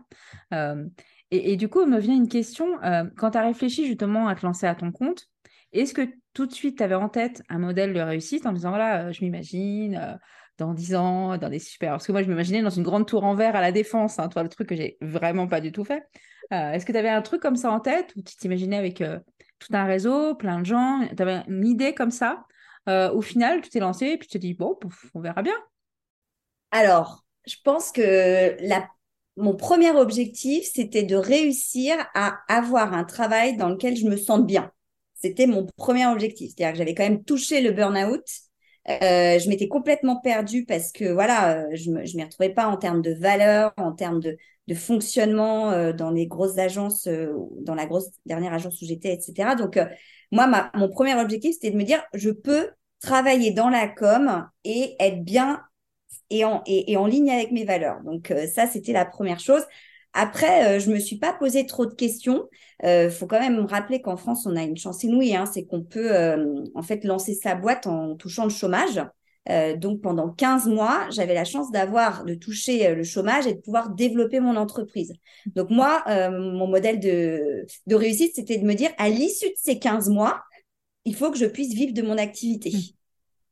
[1.31, 2.81] Et, du coup, me vient une question.
[2.83, 5.27] Euh, quand tu as réfléchi justement à te lancer à ton compte,
[5.73, 6.01] est-ce que
[6.33, 9.11] tout de suite, tu avais en tête un modèle de réussite en disant, voilà, euh,
[9.11, 10.15] je m'imagine euh,
[10.57, 11.91] dans 10 ans, dans des super...
[11.91, 14.27] Parce que moi, je m'imaginais dans une grande tour en verre à la défense, hein,
[14.27, 16.03] toi, le truc que j'ai vraiment pas du tout fait.
[16.49, 19.03] est-ce que tu avais un truc comme ça en tête ou tu t'imaginais avec
[19.59, 22.43] tout un réseau, plein de gens, tu avais une idée comme ça
[22.87, 24.77] Au final, tu t'es lancé et puis tu te dis, bon,
[25.13, 25.55] on verra bien.
[26.71, 28.87] Alors, je pense que la
[29.37, 34.45] mon premier objectif, c'était de réussir à avoir un travail dans lequel je me sente
[34.45, 34.71] bien.
[35.15, 36.51] C'était mon premier objectif.
[36.55, 38.23] C'est-à-dire que j'avais quand même touché le burn-out.
[38.89, 42.77] Euh, je m'étais complètement perdue parce que voilà, euh, je ne m'y retrouvais pas en
[42.77, 44.37] termes de valeur, en termes de,
[44.75, 49.55] fonctionnement euh, dans les grosses agences, dans la grosse dernière agence où j'étais, etc.
[49.55, 49.79] Donc,
[50.31, 52.69] moi, mon premier objectif, c'était de me dire, je peux
[53.01, 55.61] travailler dans la com et être bien
[56.29, 58.01] et en, ligne avec mes valeurs.
[58.03, 59.63] Donc euh, ça, c'était la première chose.
[60.13, 62.49] Après, euh, je me suis pas posé trop de questions.
[62.83, 65.65] Euh, faut quand même me rappeler qu'en France, on a une chance inouïe, hein, c'est
[65.65, 69.01] qu'on peut euh, en fait lancer sa boîte en touchant le chômage.
[69.77, 73.89] donc pendant 15 mois, j'avais la chance d'avoir de toucher le chômage et de pouvoir
[73.89, 75.13] développer mon entreprise.
[75.55, 79.79] Donc moi, mon modèle de, de réussite, c'était de me dire à l'issue de ces
[79.79, 80.43] 15 mois,
[81.05, 82.71] il faut que je puisse vivre de mon activité.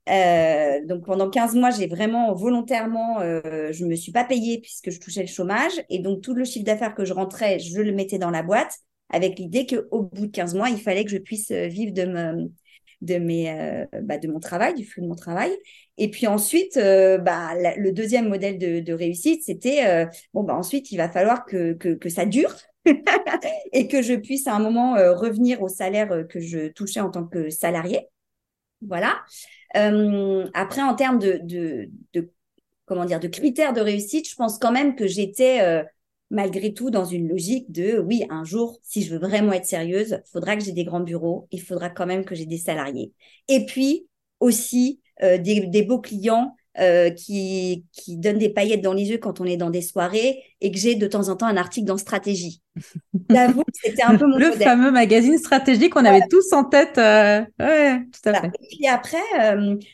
[0.10, 4.60] Euh, donc pendant 15 mois, j'ai vraiment volontairement, euh, je ne me suis pas payée
[4.62, 5.74] puisque je touchais le chômage.
[5.90, 8.78] Et donc tout le chiffre d'affaires que je rentrais, je le mettais dans la boîte
[9.10, 12.50] avec l'idée qu'au bout de 15 mois, il fallait que je puisse euh, vivre de,
[13.02, 15.52] de, mes, bah, de mon travail, du flux de mon travail.
[15.98, 20.98] Et puis ensuite, bah, le deuxième modèle de, de réussite, c'était, bon, bah, ensuite, il
[20.98, 22.56] va falloir que, que, que ça dure
[23.74, 27.26] et que je puisse à un moment revenir au salaire que je touchais en tant
[27.26, 28.08] que salarié.
[28.82, 29.24] Voilà.
[29.74, 32.32] Après, en termes de, de, de,
[32.86, 35.84] comment dire, de critères de réussite, je pense quand même que j'étais
[36.30, 40.20] malgré tout dans une logique de oui, un jour, si je veux vraiment être sérieuse,
[40.26, 43.14] il faudra que j'ai des grands bureaux, il faudra quand même que j'ai des salariés.
[43.48, 44.08] Et puis
[44.40, 49.42] aussi euh, des, beaux clients euh, qui, qui donnent des paillettes dans les yeux quand
[49.42, 51.98] on est dans des soirées et que j'ai de temps en temps un article dans
[51.98, 52.62] Stratégie.
[53.30, 56.98] J'avoue c'était un peu mon Le fameux magazine Stratégie qu'on avait tous en tête.
[56.98, 58.48] Euh, ouais, tout à fait.
[58.48, 59.18] Et puis après,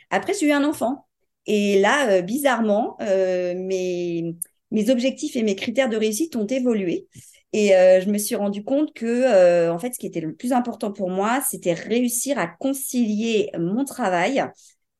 [0.09, 1.07] après j'ai eu un enfant.
[1.45, 4.35] Et là, bizarrement, mes
[4.73, 7.07] mes objectifs et mes critères de réussite ont évolué.
[7.53, 10.33] Et euh, je me suis rendu compte que, euh, en fait, ce qui était le
[10.33, 14.43] plus important pour moi, c'était réussir à concilier mon travail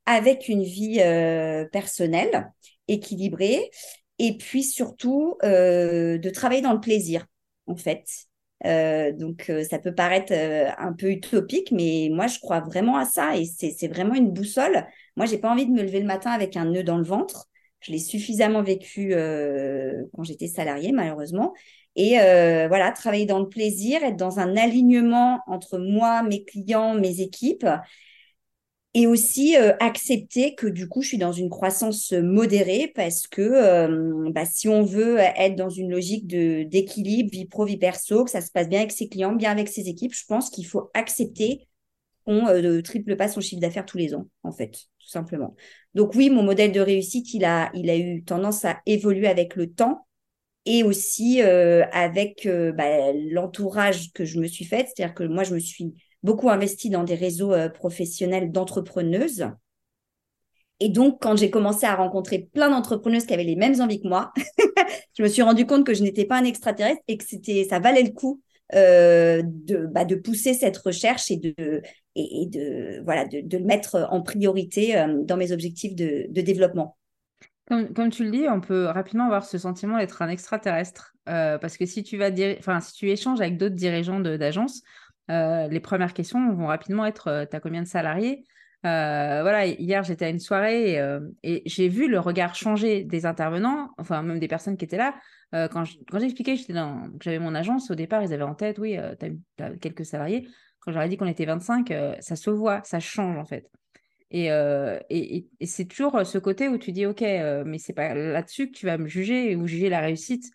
[0.06, 2.52] avec une vie euh, personnelle
[2.88, 3.70] équilibrée,
[4.20, 7.26] et puis surtout de travailler dans le plaisir,
[7.66, 8.06] en fait.
[8.64, 10.34] donc, ça peut paraître
[10.78, 14.86] un peu utopique, mais moi, je crois vraiment à ça, et c'est vraiment une boussole.
[15.16, 17.48] Moi, j'ai pas envie de me lever le matin avec un nœud dans le ventre.
[17.84, 21.54] Je l'ai suffisamment vécu euh, quand j'étais salariée, malheureusement.
[21.96, 26.96] Et euh, voilà, travailler dans le plaisir, être dans un alignement entre moi, mes clients,
[26.96, 27.68] mes équipes.
[28.96, 34.30] Et aussi euh, accepter que du coup, je suis dans une croissance modérée parce que
[34.30, 38.30] bah, si on veut être dans une logique de d'équilibre, vie pro, vie perso, que
[38.30, 40.92] ça se passe bien avec ses clients, bien avec ses équipes, je pense qu'il faut
[40.94, 41.68] accepter
[42.26, 45.56] qu'on ne triple pas son chiffre d'affaires tous les ans, en fait, tout simplement.
[45.94, 49.56] Donc oui, mon modèle de réussite, il a, il a eu tendance à évoluer avec
[49.56, 50.08] le temps
[50.66, 54.88] et aussi euh, avec euh, bah, l'entourage que je me suis faite.
[54.88, 59.48] C'est-à-dire que moi, je me suis beaucoup investie dans des réseaux euh, professionnels d'entrepreneuses.
[60.80, 64.08] Et donc, quand j'ai commencé à rencontrer plein d'entrepreneuses qui avaient les mêmes envies que
[64.08, 64.34] moi,
[65.18, 67.80] je me suis rendu compte que je n'étais pas un extraterrestre et que c'était, ça
[67.80, 68.42] valait le coup
[68.74, 71.84] de, bah, de pousser cette recherche et de,
[72.16, 76.98] et, de, voilà, de, le mettre en priorité euh, dans mes objectifs de, développement.
[77.68, 81.14] Comme, comme, tu le dis, on peut rapidement avoir ce sentiment d'être un extraterrestre.
[81.30, 82.30] Euh, parce que si tu, vas
[82.82, 84.82] si tu échanges avec d'autres dirigeants d'agence,
[85.30, 88.44] euh, les premières questions vont rapidement être Tu as combien de salariés?
[88.84, 93.92] Voilà, hier j'étais à une soirée et, et j'ai vu le regard changer des intervenants,
[93.98, 95.16] enfin même des personnes qui étaient là.
[95.70, 96.74] quand j'expliquais que
[97.22, 100.50] j'avais mon agence, au départ ils avaient en tête, oui, tu as, quelques salariés
[100.84, 103.70] quand j'aurais dit qu'on était 25, euh, ça se voit, ça change en fait.
[104.34, 108.16] Euh, et, et, c'est toujours ce côté où tu dis, OK, euh, mais c'est pas
[108.16, 110.52] là-dessus que tu vas me juger ou juger la réussite,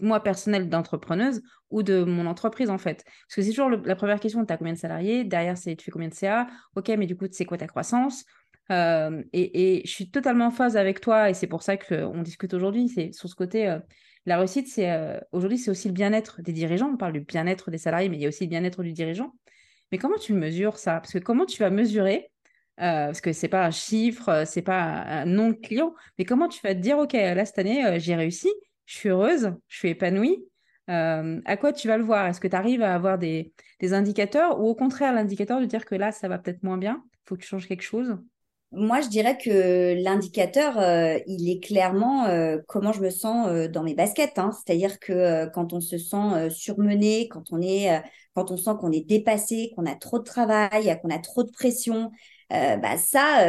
[0.00, 3.04] moi personnelle d'entrepreneuse ou de mon entreprise en fait.
[3.04, 5.24] Parce que c'est toujours la première question, tu as combien de salariés?
[5.24, 8.24] Derrière, c'est tu fais combien de CA OK, mais du coup, c'est quoi ta croissance?
[8.70, 12.52] Et, et, je suis totalement en phase avec toi et c'est pour ça qu'on discute
[12.52, 12.88] aujourd'hui.
[12.88, 13.78] C'est sur ce côté,
[14.28, 16.90] la réussite, c'est euh, aujourd'hui, c'est aussi le bien-être des dirigeants.
[16.92, 19.32] On parle du bien-être des salariés, mais il y a aussi le bien-être du dirigeant.
[19.90, 21.00] Mais comment tu mesures ça?
[21.00, 22.30] Parce que comment tu vas mesurer
[22.80, 26.46] euh, Parce que c'est pas un chiffre, euh, c'est pas un, nom client, mais comment
[26.48, 28.48] tu vas te dire, ok, là cette année, j'ai réussi,
[28.84, 30.44] je suis heureuse, je suis épanouie.
[30.88, 32.26] À quoi tu vas le voir?
[32.26, 35.94] Est-ce que tu arrives à avoir des, indicateurs ou au contraire l'indicateur de dire que
[35.94, 38.16] là, ça va peut-être moins bien, il faut que tu changes quelque chose?
[38.70, 43.66] Moi, je dirais que l'indicateur, euh, il est clairement euh, comment je me sens euh,
[43.66, 44.38] dans mes baskets.
[44.38, 44.50] Hein.
[44.52, 48.02] C'est-à-dire que quand on se sent surmené, quand on est,
[48.34, 51.50] quand on sent qu'on est dépassé, qu'on a trop de travail, qu'on a trop de
[51.50, 52.10] pression,
[52.50, 53.44] bah ça,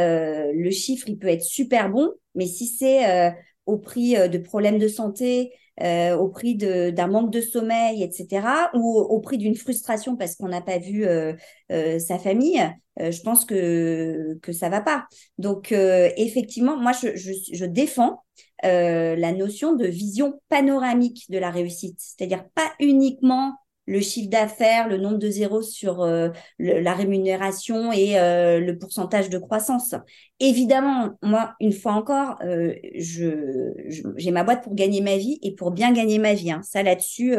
[0.52, 3.34] le chiffre, il peut être super bon, mais si c'est
[3.66, 8.98] au prix de problèmes de santé, euh, au prix d'un manque de sommeil, etc., ou
[8.98, 11.32] au, prix d'une frustration parce qu'on n'a pas vu euh,
[11.72, 12.60] euh, sa famille,
[12.98, 15.06] je pense que, que ça va pas.
[15.38, 18.22] Donc, effectivement, moi, je, je, je défends
[18.62, 23.54] la notion de vision panoramique de la réussite, c'est-à-dire pas uniquement
[23.90, 26.28] le chiffre d'affaires, le nombre de zéros sur euh,
[26.60, 29.96] la rémunération et euh, le pourcentage de croissance.
[30.38, 35.72] Évidemment, moi, une fois encore, euh, j'ai ma boîte pour gagner ma vie et pour
[35.72, 36.52] bien gagner ma vie.
[36.52, 36.62] Hein.
[36.62, 37.34] ça là-dessus.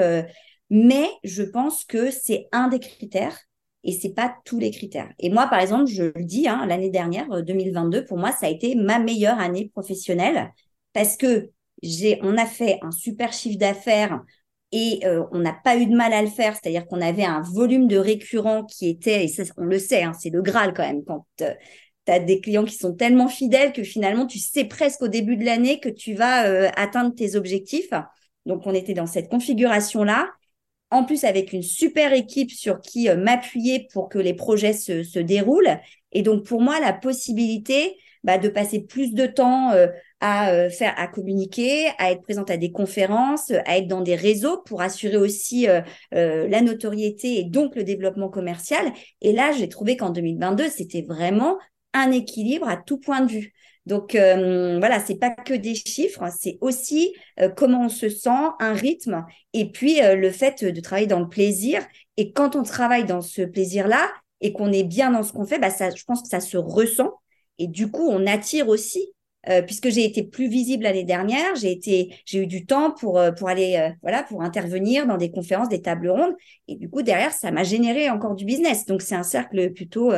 [0.69, 3.37] mais je pense que c'est un des critères
[3.85, 5.09] et c'est pas tous les critères.
[5.19, 8.49] Et moi, par exemple, je le dis, hein, l'année dernière, 2022, pour moi, ça a
[8.49, 10.51] été ma meilleure année professionnelle
[10.91, 11.49] parce que
[11.81, 14.21] j'ai, on a fait un super chiffre d'affaires
[14.71, 17.41] et euh, on n'a pas eu de mal à le faire, c'est-à-dire qu'on avait un
[17.41, 21.03] volume de récurrents qui était, et on le sait, hein, c'est le Graal quand même,
[21.03, 21.53] quand euh,
[22.05, 25.35] tu as des clients qui sont tellement fidèles que finalement tu sais presque au début
[25.35, 27.91] de l'année que tu vas euh, atteindre tes objectifs.
[28.45, 30.29] Donc on était dans cette configuration-là.
[30.89, 35.19] en plus avec une super équipe sur qui m'appuyer pour que les projets se, se,
[35.19, 35.79] déroulent.
[36.11, 39.73] Et donc pour moi, la possibilité bah, de passer plus de temps
[40.21, 44.61] à faire, à communiquer, à être présente à des conférences, à être dans des réseaux
[44.65, 45.67] pour assurer aussi
[46.11, 48.93] la notoriété et donc le développement commercial.
[49.21, 51.57] Et là, j'ai trouvé qu'en 2022, c'était vraiment
[51.93, 53.53] un équilibre à tout point de vue.
[53.85, 58.29] Donc euh, voilà, c'est pas que des chiffres, c'est aussi euh, comment on se sent,
[58.59, 61.81] un rythme, et puis euh, le fait de travailler dans le plaisir.
[62.17, 65.59] Et quand on travaille dans ce plaisir-là et qu'on est bien dans ce qu'on fait,
[65.59, 67.11] bah ça, je pense que ça se ressent.
[67.57, 69.13] Et du coup, on attire aussi,
[69.65, 73.49] puisque j'ai été plus visible l'année dernière, j'ai été, j'ai eu du temps pour pour
[73.49, 76.35] aller, voilà, pour intervenir dans des conférences, des tables rondes.
[76.67, 78.85] Et du coup, derrière, ça m'a généré encore du business.
[78.85, 80.11] Donc c'est un cercle plutôt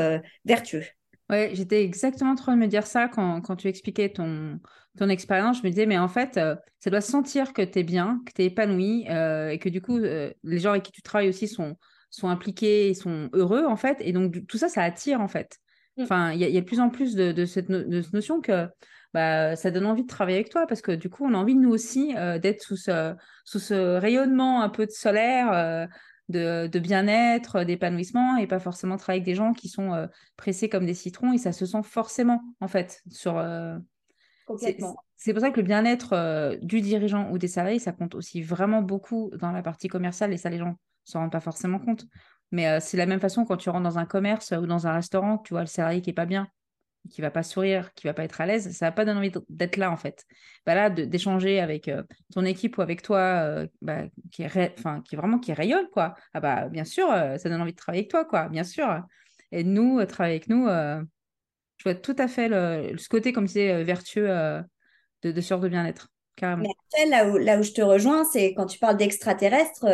[0.44, 0.84] vertueux.
[1.30, 4.60] Ouais, j'étais exactement en train de me dire ça quand, quand tu expliquais ton,
[4.98, 5.60] ton expérience.
[5.60, 8.34] Je me disais, mais en fait, euh, ça doit sentir que tu es bien, que
[8.34, 11.30] tu es épanoui euh, et que du coup, euh, les gens avec qui tu travailles
[11.30, 11.78] aussi sont,
[12.10, 13.98] sont impliqués et sont heureux, en fait.
[14.02, 15.60] Et donc, tout ça, ça attire, en fait.
[15.98, 16.04] Mm.
[16.04, 18.68] Enfin, il y, a de plus en plus de, de cette, de cette notion que
[19.14, 21.56] bah, ça donne envie de travailler avec toi parce que du coup, on a envie,
[21.56, 23.14] nous aussi, d'être sous ce,
[23.46, 25.88] sous ce rayonnement un peu de solaire
[26.30, 30.86] de, bien-être, d'épanouissement et pas forcément travailler avec des gens qui sont euh, pressés comme
[30.86, 33.78] des citrons et ça se sent forcément en fait sur euh,
[35.16, 38.42] C'est pour ça que le bien-être euh, du dirigeant ou des salariés, ça compte aussi
[38.42, 40.74] vraiment beaucoup dans la partie commerciale et ça les gens ne
[41.06, 42.06] s'en rendent pas forcément compte.
[42.52, 45.40] Mais c'est la même façon quand tu rentres dans un commerce ou dans un restaurant,
[45.40, 46.48] tu vois le salarié qui est pas bien,
[47.10, 49.32] qui va pas sourire, qui va pas être à l'aise, ça va pas donner envie
[49.50, 50.26] d'être là en fait.
[50.66, 55.02] Bah là, d'échanger avec euh, ton équipe ou avec toi, euh, bah, qui est, enfin,
[55.02, 56.16] qui vraiment qui rayonne quoi.
[56.34, 59.02] Ah bah bien sûr, euh, ça donne envie de travailler avec toi quoi, bien sûr.
[59.52, 64.28] Et nous, travailler avec nous, je vois tout à fait ce côté comme c'est vertueux
[64.28, 66.08] de, de de bien-être.
[66.36, 66.64] Carrément.
[67.08, 69.86] Là où, là où je te rejoins, c'est quand tu parles d'extraterrestres,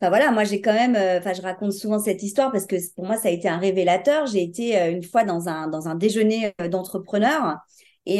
[0.00, 2.76] Enfin voilà, moi j'ai quand même, euh, enfin je raconte souvent cette histoire parce que
[2.94, 4.26] pour moi ça a été un révélateur.
[4.26, 7.56] J'ai été euh, une fois dans un dans un déjeuner euh, d'entrepreneurs
[8.04, 8.18] et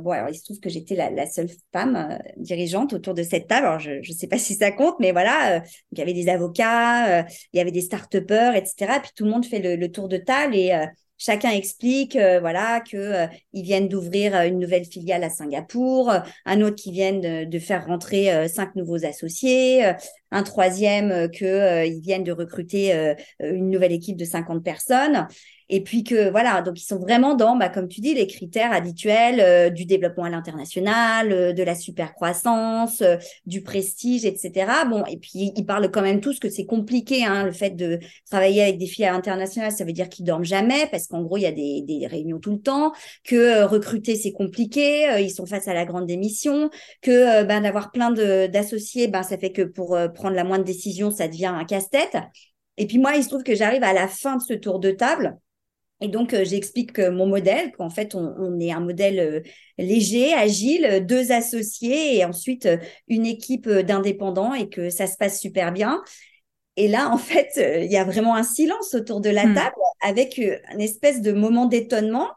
[0.00, 3.46] bon alors il se trouve que j'étais la, la, seule femme dirigeante autour de cette
[3.46, 3.66] table.
[3.66, 7.20] Alors je ne sais pas si ça compte, mais voilà, il y avait des avocats,
[7.20, 8.98] il y avait des start-upers, etc.
[9.00, 10.72] Puis tout le monde fait le, le tour de table et
[11.20, 16.10] Chacun explique, euh, voilà, que euh, ils viennent d'ouvrir euh, une nouvelle filiale à Singapour,
[16.46, 19.84] un autre qui vient de, faire rentrer cinq nouveaux associés,
[20.30, 25.26] un troisième que ils viennent de recruter une nouvelle équipe de 50 personnes.
[25.70, 28.72] Et puis que voilà, donc ils sont vraiment dans, bah, comme tu dis, les critères
[28.72, 34.72] habituels euh, du développement à l'international, euh, de la super croissance, euh, du prestige, etc.
[34.88, 38.00] Bon, et puis ils parlent quand même tous que c'est compliqué, hein, le fait de
[38.28, 41.36] travailler avec des filles à l'international, ça veut dire qu'ils dorment jamais parce qu'en gros
[41.36, 45.46] il y a des, des, réunions tout le temps, que recruter c'est compliqué, ils sont
[45.46, 49.96] face à la grande démission, que ben d'avoir plein d'associés, ben ça fait que pour
[50.14, 52.16] prendre la moindre décision ça devient un casse-tête.
[52.76, 54.90] Et puis moi, il se trouve que j'arrive à la fin de ce tour de
[54.90, 55.38] table
[56.00, 59.40] et donc, euh, j'explique mon modèle, qu'en fait, on, est un modèle euh,
[59.78, 65.40] léger, agile, deux associés et ensuite euh, une équipe d'indépendants et que ça se passe
[65.40, 66.02] super bien.
[66.76, 69.54] Et là, en fait, il y a vraiment un silence autour de la mmh.
[69.54, 72.30] table avec une espèce de moment d'étonnement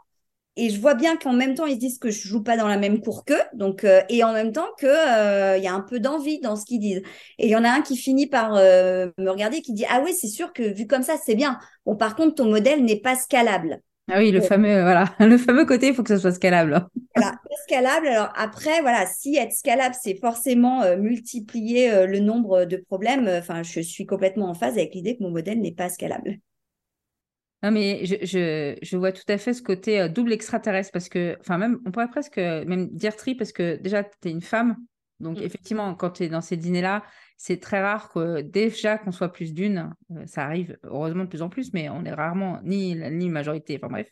[0.56, 2.78] et je vois bien qu'en même temps ils disent que je joue pas dans la
[2.78, 5.82] même cour qu'eux donc euh, et en même temps que euh, il y a un
[5.82, 7.02] peu d'envie dans ce qu'ils disent.
[7.39, 10.02] Et il y en a un qui finit par euh, me regarder qui dit ah
[10.04, 11.60] oui c'est sûr que vu comme ça c'est bien.
[11.86, 13.80] Bon par contre ton modèle n'est pas scalable
[14.12, 16.86] ah oui le fameux voilà le fameux côté il faut que ça soit scalable.
[17.16, 18.08] Voilà scalable.
[18.08, 23.80] Alors après voilà si être scalable c'est forcément multiplier le nombre de problèmes enfin je
[23.80, 26.39] suis complètement en phase avec l'idée que mon modèle n'est pas scalable
[27.63, 31.08] non, mais je, je, je, vois tout à fait ce côté euh, double extraterrestre parce
[31.08, 34.41] que, enfin, même, on pourrait presque même dire tri parce que déjà, tu es une
[34.41, 34.76] femme.
[35.21, 35.43] Donc, mm.
[35.43, 37.04] effectivement, quand tu es dans ces dîners-là,
[37.38, 39.93] c'est très rare que déjà qu'on soit plus d'une.
[40.12, 43.80] Euh, ça arrive heureusement de plus en plus, mais on est rarement ni, ni majorité.
[43.82, 44.10] Enfin, bref.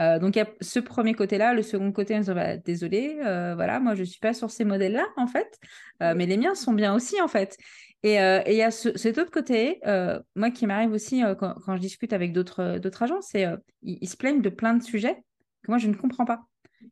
[0.00, 1.54] Euh, donc, il y a ce premier côté-là.
[1.54, 4.52] Le second côté, on se dit, bah, désolé, voilà, moi, je ne suis pas sur
[4.52, 5.58] ces modèles-là, en fait.
[6.00, 7.56] mais les miens sont bien aussi, en fait.
[8.04, 11.54] Euh, et il y a cet autre côté, euh, moi qui m'arrive aussi euh, quand,
[11.66, 13.46] je discute avec d'autres agents, c'est
[13.82, 15.16] ils, se plaignent de plein de sujets
[15.62, 16.42] que moi je ne comprends pas.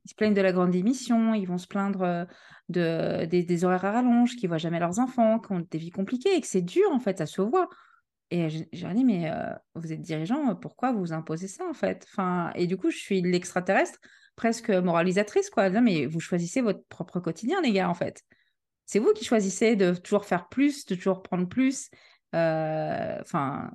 [0.05, 2.27] Ils se plaignent de la grande démission, ils vont se plaindre
[2.69, 6.35] de, des, horaires à rallonge, qu'ils voient jamais leurs enfants, qui ont des vies compliquées
[6.35, 7.69] et que c'est dur en fait, ça se voit.
[8.31, 9.31] Et j'ai dit, mais
[9.75, 12.07] vous êtes dirigeant, pourquoi vous imposez ça en fait?
[12.11, 14.00] Enfin, Et du coup, je suis l'extraterrestre,
[14.35, 15.71] presque moralisatrice, quoi.
[15.71, 18.25] mais vous choisissez votre propre quotidien, les gars, en fait.
[18.87, 21.90] C'est vous qui choisissez de toujours faire plus, de toujours prendre plus.
[22.35, 23.70] Euh, enfin,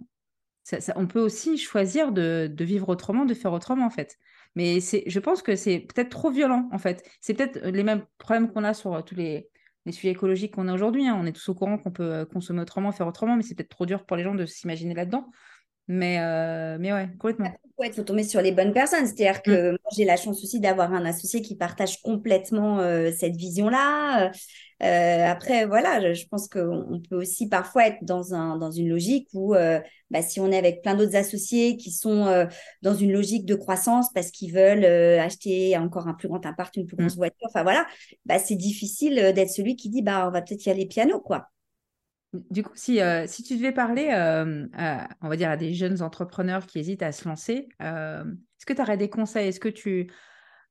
[0.96, 4.18] on peut aussi choisir de, vivre autrement, de faire autrement, en fait.
[4.56, 7.08] Mais je pense que c'est peut-être trop violent, en fait.
[7.22, 9.50] C'est peut-être les mêmes problèmes qu'on a sur tous les,
[9.86, 11.08] les sujets écologiques qu'on a aujourd'hui.
[11.08, 11.18] Hein.
[11.20, 13.86] On est tous au courant qu'on peut consommer autrement, faire autrement, mais c'est peut-être trop
[13.86, 15.30] dur pour les gens de s'imaginer là-dedans.
[15.90, 17.52] Mais, euh, mais ouais, complètement.
[17.82, 19.08] Il faut tomber sur les bonnes personnes.
[19.08, 19.72] C'est-à-dire que mm.
[19.72, 24.32] moi, j'ai la chance aussi d'avoir un associé qui partage complètement euh, cette vision-là.
[24.84, 29.30] Euh, après, voilà, je, pense qu'on peut aussi parfois être dans, un, dans une logique
[29.34, 29.56] où,
[30.12, 32.48] bah, si on est avec plein d'autres associés qui sont
[32.84, 34.86] dans une logique de croissance parce qu'ils veulent
[35.20, 37.18] acheter encore un plus grand appart, une plus grosse mm.
[37.18, 37.88] voiture, enfin voilà,
[38.26, 41.50] bah, c'est difficile d'être celui qui dit bah, on va peut-être y aller piano, quoi.
[42.34, 44.68] Du coup, si, euh, si tu devais parler, euh,
[45.22, 48.74] on va dire, à des jeunes entrepreneurs qui hésitent à se lancer, euh, est-ce que
[48.74, 49.48] tu aurais des conseils?
[49.48, 50.12] Est-ce que tu,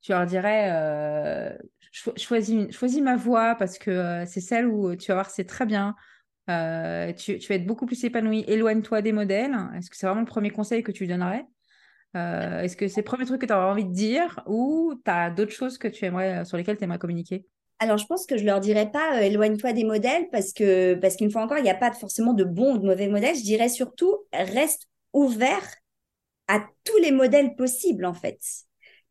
[0.01, 1.59] tu leur dirais,
[1.93, 5.97] choisis, choisis ma voie parce que c'est celle où tu vas voir, c'est très bien,
[6.47, 9.57] tu, tu, vas être beaucoup plus épanoui, éloigne-toi des modèles.
[9.77, 11.45] Est-ce que c'est vraiment le premier conseil que tu donnerais?
[12.15, 15.31] Est-ce que c'est le premier truc que tu aurais envie de dire ou tu as
[15.31, 17.49] d'autres choses que tu aimerais, sur lesquelles tu aimerais communiquer?
[17.81, 21.17] Alors, je pense que je leur dirais pas euh, éloigne-toi des modèles parce que parce
[21.17, 23.37] qu'une fois encore, il n'y a pas forcément de bons ou de mauvais modèles.
[23.37, 25.77] Je dirais surtout reste ouvert
[26.49, 28.39] à tous les modèles possibles en fait.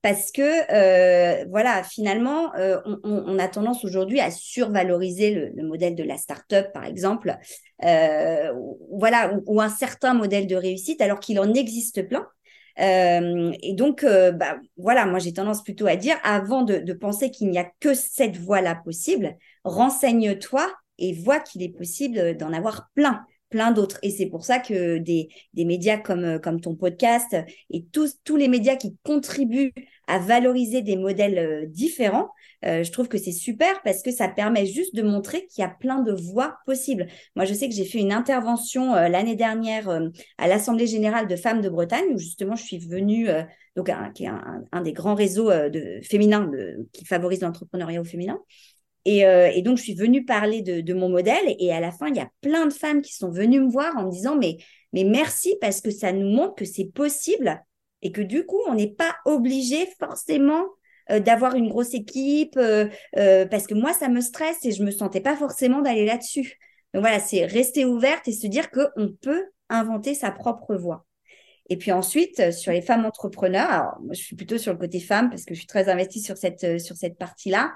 [0.01, 0.41] Parce que
[0.71, 6.71] euh, voilà, finalement, euh, on, a tendance aujourd'hui à survaloriser le, modèle de la start-up,
[6.73, 7.35] par exemple,
[7.81, 12.27] voilà, ou, un certain modèle de réussite, alors qu'il en existe plein.
[12.79, 17.31] Euh, et donc, euh, bah, voilà, moi j'ai tendance plutôt à dire, avant de, penser
[17.31, 22.89] qu'il n'y a que cette voie-là possible, renseigne-toi et vois qu'il est possible d'en avoir
[22.93, 23.97] plein plein d'autres.
[24.03, 27.35] Et c'est pour ça que des, des médias comme, comme ton podcast
[27.69, 29.73] et tous, tous les médias qui contribuent
[30.07, 32.29] à valoriser des modèles euh, différents,
[32.65, 35.65] euh, je trouve que c'est super parce que ça permet juste de montrer qu'il y
[35.65, 37.07] a plein de voies possibles.
[37.35, 41.27] Moi, je sais que j'ai fait une intervention euh, l'année dernière euh, à l'Assemblée générale
[41.27, 43.27] de femmes de Bretagne où justement je suis venue,
[43.75, 44.27] donc qui est
[44.71, 45.51] un, des grands réseaux
[46.01, 46.49] féminins
[46.93, 48.39] qui favorise l'entrepreneuriat au féminin.
[49.05, 51.55] Et, et, donc, je suis venue parler de, de, mon modèle.
[51.59, 53.95] Et à la fin, il y a plein de femmes qui sont venues me voir
[53.95, 54.57] en me disant Mais,
[54.91, 57.63] mais merci parce que ça nous montre que c'est possible
[58.01, 60.65] et que du coup, on n'est pas obligé forcément
[61.11, 62.87] euh, d'avoir une grosse équipe, euh,
[63.17, 66.59] euh, parce que moi, ça me stresse et je me sentais pas forcément d'aller là-dessus.
[66.93, 71.05] Donc voilà, c'est rester ouverte et se dire qu'on peut inventer sa propre voie.
[71.69, 75.29] Et puis ensuite, sur les femmes entrepreneurs, alors je suis plutôt sur le côté femme
[75.29, 77.73] parce que je suis très investie sur cette, sur cette partie-là.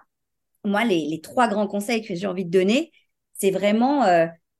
[0.63, 2.91] Moi, les, les, trois grands conseils que j'ai envie de donner,
[3.33, 4.05] c'est vraiment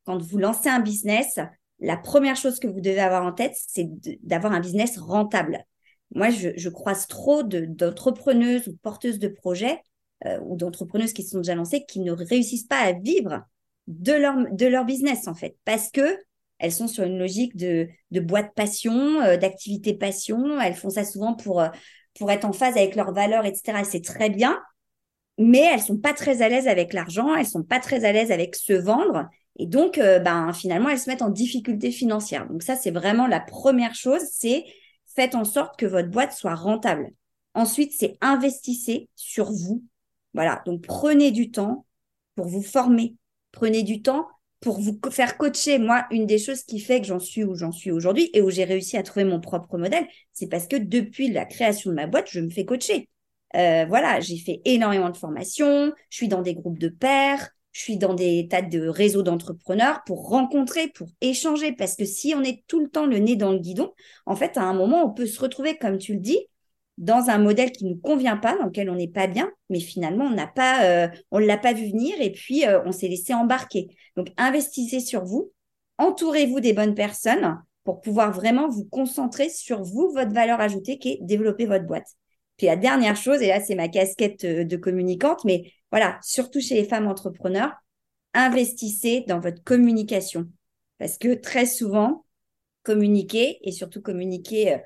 [0.05, 1.39] quand vous lancez un business,
[1.79, 3.87] la première chose que vous devez avoir en tête, c'est
[4.23, 5.65] d'avoir un business rentable.
[6.13, 9.81] Moi, je, croise trop d'entrepreneuses ou porteuses de projets
[10.25, 13.43] euh, ou d'entrepreneuses qui sont déjà lancées qui ne réussissent pas à vivre
[13.87, 16.17] de leur, de leur business, en fait, parce que
[16.59, 20.59] elles sont sur une logique de, de boîte passion, euh, d'activité passion.
[20.59, 21.69] Elles font ça souvent pour, euh,
[22.19, 23.79] pour être en phase avec leurs valeurs, etc.
[23.79, 24.61] Et c'est très bien,
[25.39, 28.31] mais elles sont pas très à l'aise avec l'argent, elles sont pas très à l'aise
[28.31, 29.27] avec se vendre.
[29.57, 32.47] Et donc, ben, finalement, elles se mettent en difficulté financière.
[32.47, 34.63] Donc ça, c'est vraiment la première chose, c'est
[35.15, 37.11] faites en sorte que votre boîte soit rentable.
[37.53, 39.83] Ensuite, c'est investissez sur vous.
[40.33, 41.85] Voilà, donc prenez du temps
[42.35, 43.15] pour vous former.
[43.51, 44.27] Prenez du temps
[44.61, 45.79] pour vous faire coacher.
[45.79, 48.49] Moi, une des choses qui fait que j'en suis où j'en suis aujourd'hui et où
[48.49, 52.07] j'ai réussi à trouver mon propre modèle, c'est parce que depuis la création de ma
[52.07, 53.09] boîte, je me fais coacher.
[53.55, 57.81] Euh, voilà, j'ai fait énormément de formations, je suis dans des groupes de pairs, je
[57.81, 61.71] suis dans des tas de réseaux d'entrepreneurs pour rencontrer, pour échanger.
[61.71, 63.93] Parce que si on est tout le temps le nez dans le guidon,
[64.25, 66.39] en fait, à un moment, on peut se retrouver, comme tu le dis,
[66.97, 69.79] dans un modèle qui ne nous convient pas, dans lequel on n'est pas bien, mais
[69.79, 73.07] finalement, on n'a pas, euh, on l'a pas vu venir et puis euh, on s'est
[73.07, 73.95] laissé embarquer.
[74.15, 75.51] Donc, investissez sur vous,
[75.97, 81.13] entourez-vous des bonnes personnes pour pouvoir vraiment vous concentrer sur vous, votre valeur ajoutée qui
[81.13, 82.15] est développer votre boîte.
[82.57, 86.61] Puis la dernière chose, et là, c'est ma casquette euh, de communicante, mais voilà, surtout
[86.61, 87.73] chez les femmes entrepreneurs,
[88.33, 90.47] investissez dans votre communication.
[90.97, 92.25] Parce que très souvent,
[92.83, 94.77] communiquer et surtout communiquer euh,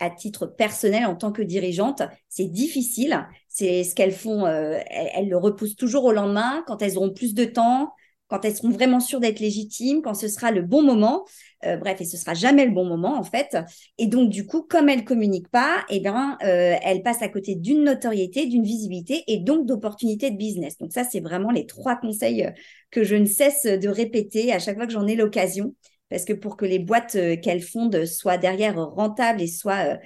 [0.00, 3.26] à titre personnel en tant que dirigeante, c'est difficile.
[3.48, 7.34] C'est ce qu'elles font, euh, elles, le repoussent toujours au lendemain quand elles auront plus
[7.34, 7.92] de temps,
[8.28, 11.24] quand elles seront vraiment sûres d'être légitimes, quand ce sera le bon moment.
[11.64, 13.56] Euh, bref, et ce sera jamais le bon moment en fait.
[13.96, 17.56] Et donc du coup, comme elles communiquent pas, eh bien, euh, elles passent à côté
[17.56, 20.78] d'une notoriété, d'une visibilité et donc d'opportunités de business.
[20.78, 22.50] Donc ça, c'est vraiment les trois conseils euh,
[22.90, 25.74] que je ne cesse de répéter à chaque fois que j'en ai l'occasion.
[26.10, 29.98] Parce que pour que les boîtes qu'elles fondent soient derrière rentables et soient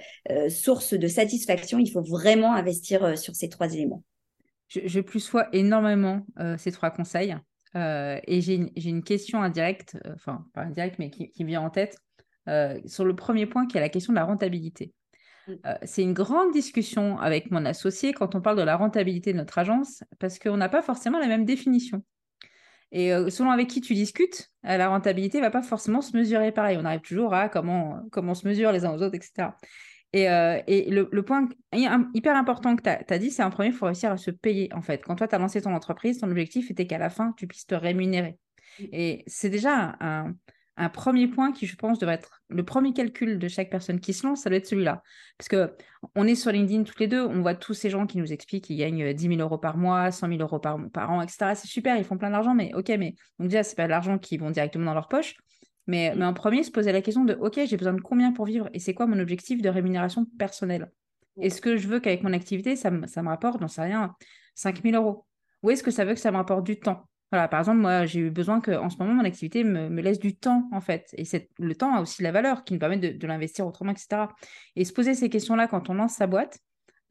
[0.49, 4.03] source de satisfaction, il faut vraiment investir sur ces trois éléments.
[4.67, 6.25] Je, je plus sois énormément
[6.57, 7.37] ces trois conseils.
[7.75, 11.97] Euh, et j'ai une, question indirecte, euh, enfin pas indirecte, mais qui, vient en tête,
[12.47, 14.93] euh, sur le premier point qui est la question de la rentabilité.
[15.45, 15.53] Mm.
[15.83, 19.57] c'est une grande discussion avec mon associé quand on parle de la rentabilité de notre
[19.57, 22.01] agence, parce qu'on n'a pas forcément la même définition.
[22.93, 26.77] Et selon avec qui tu discutes, la rentabilité ne va pas forcément se mesurer pareil.
[26.79, 29.49] On arrive toujours à comment, comment on se mesure les uns aux autres, etc.
[30.13, 30.25] Et,
[30.67, 33.87] et le, le, point hyper important que tu as, dit, c'est en premier, il faut
[33.87, 35.03] réussir à se payer, en fait.
[35.03, 37.65] Quand toi, tu as lancé ton entreprise, ton objectif était qu'à la fin, tu puisses
[37.65, 38.37] te rémunérer.
[38.79, 40.33] Et c'est déjà un,
[40.77, 44.13] un premier point qui, je pense, devrait être le premier calcul de chaque personne qui
[44.13, 45.03] se lance, ça doit être celui-là.
[45.37, 45.75] Parce que
[46.15, 48.65] on est sur LinkedIn toutes les deux, on voit tous ces gens qui nous expliquent
[48.65, 51.53] qu'ils gagnent 10 000 euros par mois, 100 000 euros par, par an, etc.
[51.55, 54.17] C'est super, ils font plein d'argent, mais ok, mais donc déjà, c'est pas de l'argent
[54.17, 55.35] qui vont directement dans leur poche.
[55.87, 58.45] Mais, mais en premier, se poser la question de ok, j'ai besoin de combien pour
[58.45, 60.91] vivre et c'est quoi mon objectif de rémunération personnelle?
[61.39, 64.15] Est-ce que je veux qu'avec mon activité, ça, me, ça me rapporte, j'en sais rien,
[64.55, 65.25] 5 000 euros?
[65.63, 67.07] Ou est-ce que ça veut que ça me rapporte du temps?
[67.31, 70.19] Voilà, par exemple, moi, j'ai eu besoin que, en ce moment, mon activité me, laisse
[70.19, 71.15] du temps, en fait.
[71.17, 71.23] Et
[71.57, 74.27] le temps a aussi la valeur qui nous permet de, l'investir autrement, etc.
[74.75, 76.59] Et se poser ces questions-là quand on lance sa boîte,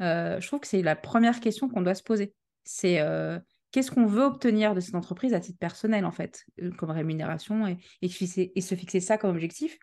[0.01, 2.35] euh, je trouve que c'est la première question qu'on doit se poser.
[2.63, 3.41] C'est euh,
[3.73, 7.67] qu'est-ce qu'on veut obtenir de cette entreprise à titre personnel, en fait, euh, comme rémunération,
[8.03, 9.79] et, se fixer ça comme objectif,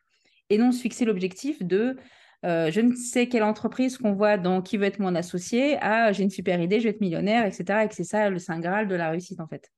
[0.50, 1.98] et non se fixer l'objectif de
[2.44, 6.24] je ne sais quelle entreprise qu'on voit dans qui veut être mon associé, ah, j'ai
[6.24, 7.84] une super idée, je vais être millionnaire, etc.
[7.84, 9.70] Et que c'est ça le Saint Graal de la réussite, en fait.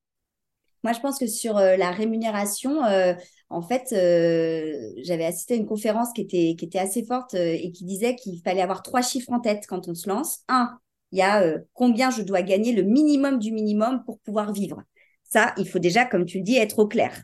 [0.84, 3.14] Moi, je pense que sur euh, la rémunération, euh,
[3.50, 7.72] en fait, euh, j'avais assisté à une conférence qui était, qui était assez forte et
[7.72, 10.40] qui disait qu'il fallait avoir trois chiffres en tête quand on se lance.
[10.48, 10.80] Un,
[11.12, 14.82] il y a combien je dois gagner, le minimum du minimum pour pouvoir vivre.
[15.24, 17.24] Ça, il faut déjà, comme tu le dis, être au clair.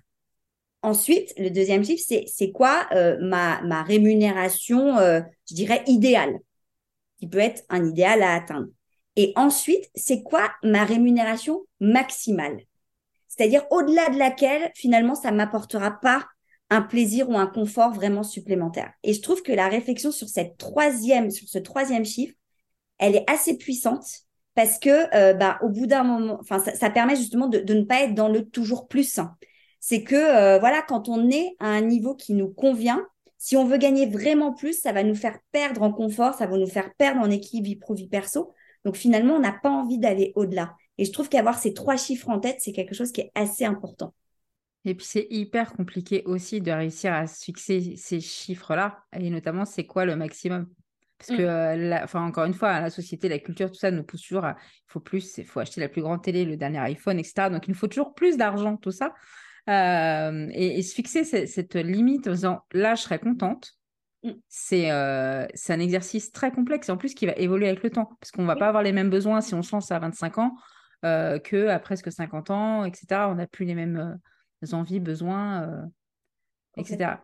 [0.81, 2.87] Ensuite, le deuxième chiffre, c'est c'est quoi
[3.21, 6.37] ma, ma rémunération, je dirais, idéale,
[7.19, 8.67] qui peut être un idéal à atteindre.
[9.15, 12.61] Et ensuite, c'est quoi ma rémunération maximale?
[13.27, 16.25] C'est-à-dire au-delà de laquelle, finalement, ça m'apportera pas
[16.69, 18.91] un plaisir ou un confort vraiment supplémentaire.
[19.03, 22.35] Et je trouve que la réflexion sur cette sur ce troisième chiffre,
[22.97, 24.05] elle est assez puissante
[24.55, 28.15] parce que, euh, bah, au bout d'un moment, ça, permet justement de, ne pas être
[28.15, 29.19] dans le toujours plus.
[29.79, 33.05] C'est que, euh, voilà, quand on est à un niveau qui nous convient,
[33.37, 36.57] si on veut gagner vraiment plus, ça va nous faire perdre en confort, ça va
[36.57, 38.51] nous faire perdre en équilibre vie pro vie perso.
[38.83, 40.73] Donc finalement, on n'a pas envie d'aller au-delà.
[40.97, 43.63] Et je trouve qu'avoir ces trois chiffres en tête, c'est quelque chose qui est assez
[43.63, 44.13] important.
[44.85, 49.85] Et puis c'est hyper compliqué aussi de réussir à fixer ces chiffres-là, et notamment c'est
[49.85, 50.67] quoi le maximum?
[51.17, 51.93] Parce que, mm.
[51.93, 54.55] euh, enfin, encore une fois, la société, la culture, tout ça nous pousse toujours à
[54.59, 57.49] il faut plus, il faut acheter la plus grande télé, le dernier iPhone, etc.
[57.49, 59.13] Donc, il nous faut toujours plus d'argent, tout ça.
[59.69, 63.73] Euh, et, se fixer cette, limite en disant là, je serais contente,
[64.23, 64.31] mm.
[64.47, 68.09] c'est euh, un exercice très complexe et en plus qui va évoluer avec le temps.
[68.21, 70.37] Parce qu'on ne va pas avoir les mêmes besoins si on se lance à 25
[70.37, 70.55] ans
[71.03, 73.21] euh, qu'à presque 50 ans, etc.
[73.27, 74.19] On n'a plus les mêmes
[74.71, 75.89] envies, besoins,
[76.77, 77.17] etc.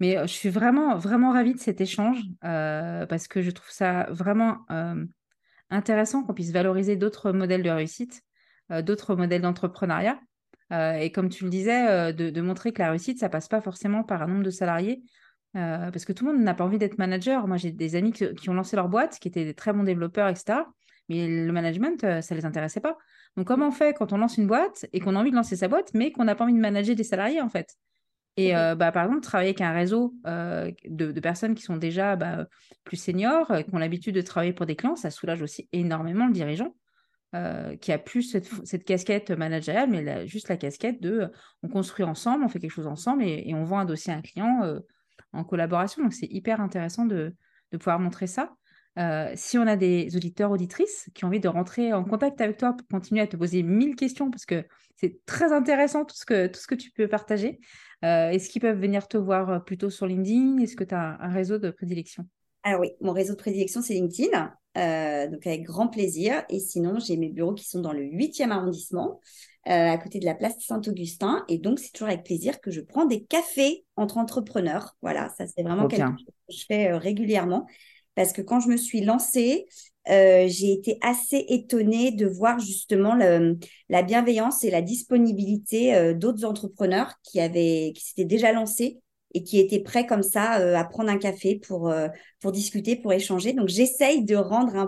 [0.00, 4.58] Mais je suis vraiment, vraiment ravie de cet échange parce que je trouve ça vraiment
[5.70, 8.22] intéressant qu'on puisse valoriser d'autres modèles de réussite,
[8.70, 10.18] d'autres modèles d'entrepreneuriat.
[10.72, 14.22] et comme tu le disais, de, montrer que la réussite, ça passe pas forcément par
[14.22, 15.02] un nombre de salariés,
[15.52, 17.46] parce que tout le monde n'a pas envie d'être manager.
[17.46, 19.84] Moi, j'ai des amis qui, qui, ont lancé leur boîte, qui étaient des très bons
[19.84, 20.60] développeurs, etc.
[21.08, 22.96] Mais le management, ça ne les intéressait pas.
[23.36, 25.56] Donc, comment on fait quand on lance une boîte et qu'on a envie de lancer
[25.56, 27.76] sa boîte, mais qu'on n'a pas envie de manager des salariés, en fait?
[28.40, 32.16] Et euh, bah, par exemple, travailler avec un réseau euh, de, personnes qui sont déjà
[32.16, 32.46] bah,
[32.84, 36.26] plus seniors, euh, qui ont l'habitude de travailler pour des clients, ça soulage aussi énormément
[36.26, 36.74] le dirigeant.
[37.80, 41.30] qui a plus cette, casquette managériale, mais juste la casquette de
[41.62, 44.22] on construit ensemble, on fait quelque chose ensemble et, on vend un dossier à un
[44.22, 44.80] client
[45.32, 46.02] en collaboration.
[46.02, 47.34] Donc c'est hyper intéressant de,
[47.72, 48.54] pouvoir montrer ça.
[48.98, 52.56] Euh, si on a des auditeurs, auditrices qui ont envie de rentrer en contact avec
[52.56, 54.64] toi pour continuer à te poser mille questions, parce que
[54.96, 57.60] c'est très intéressant tout ce que, tout ce que tu peux partager,
[58.04, 60.58] euh, est-ce qu'ils peuvent venir te voir euh, plutôt sur LinkedIn?
[60.58, 62.26] Est-ce que tu as un, réseau de prédilection?
[62.62, 64.52] Alors oui, mon réseau de prédilection, c'est LinkedIn,
[65.30, 66.44] donc avec grand plaisir.
[66.50, 69.20] Et sinon, j'ai mes bureaux qui sont dans le 8e arrondissement,
[69.64, 71.42] à côté de la place Saint-Augustin.
[71.48, 74.94] Et donc, c'est toujours avec plaisir que je prends des cafés entre entrepreneurs.
[75.00, 77.66] Voilà, ça c'est vraiment quelque chose que je fais régulièrement
[78.14, 79.66] parce que quand je me suis lancée,
[80.08, 86.44] euh, j'ai été assez étonnée de voir justement la bienveillance et la disponibilité euh, d'autres
[86.44, 89.00] entrepreneurs qui s'étaient déjà lancés
[89.34, 91.92] et qui étaient prêts comme ça euh, à prendre un café pour
[92.52, 93.52] discuter, pour échanger.
[93.52, 94.86] Donc j'essaye de rendre un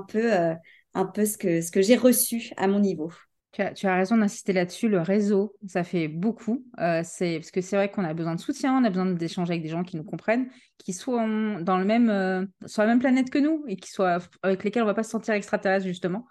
[1.06, 3.12] peu ce que j'ai reçu à mon niveau.
[3.52, 4.88] Tu as, raison d'insister là-dessus.
[4.88, 6.64] Le réseau, ça fait beaucoup.
[6.80, 9.52] Euh, c'est parce que c'est vrai qu'on a besoin de soutien, on a besoin d'échanger
[9.52, 10.48] avec des gens qui nous comprennent,
[10.78, 11.26] qui soient
[11.60, 14.82] dans le même, euh, sur la même planète que nous et qui soient avec lesquels
[14.82, 16.26] on va pas se sentir extraterrestre justement.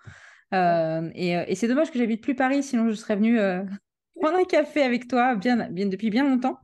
[0.55, 3.37] Euh, et, c'est dommage que j'habite plus Paris, sinon je serais venue
[4.19, 6.57] prendre un café avec toi bien, bien, depuis bien longtemps.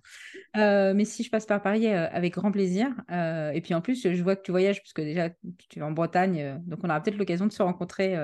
[0.56, 2.88] Mais si je passe par Paris, avec grand plaisir.
[3.12, 5.30] Et puis en plus, je vois que tu voyages, puisque déjà,
[5.70, 6.60] tu es en Bretagne.
[6.66, 8.18] donc, on aura peut-être l'occasion de se rencontrer.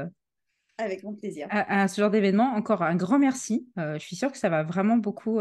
[0.78, 1.48] Avec grand plaisir.
[1.50, 2.54] À, ce genre d'événement.
[2.56, 3.68] Encore un grand merci.
[3.78, 5.40] je suis sûre que ça va vraiment beaucoup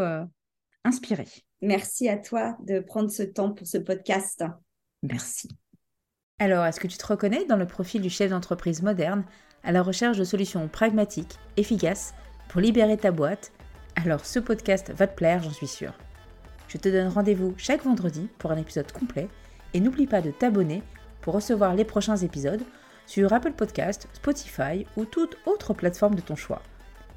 [0.84, 1.26] inspirer.
[1.62, 4.44] Merci à toi de prendre ce temps pour ce podcast.
[5.02, 5.48] Merci.
[6.38, 9.24] Alors, est-ce que tu te reconnais dans le profil du chef d'entreprise moderne
[9.62, 12.14] à la recherche de solutions pragmatiques, efficaces
[12.48, 13.52] pour libérer ta boîte?
[13.94, 15.96] Alors, ce podcast va te plaire, j'en suis sûre.
[16.66, 19.28] Je te donne rendez-vous chaque vendredi pour un épisode complet
[19.74, 20.82] et n'oublie pas de t'abonner
[21.20, 22.62] pour recevoir les prochains épisodes
[23.12, 26.62] sur Apple Podcast, Spotify ou toute autre plateforme de ton choix.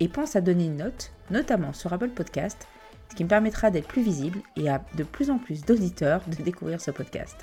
[0.02, 2.68] Et pense à donner une note, notamment sur Apple Podcast,
[3.10, 6.44] ce qui me permettra d'être plus visible et à de plus en plus d'auditeurs de
[6.44, 7.38] découvrir ce podcast.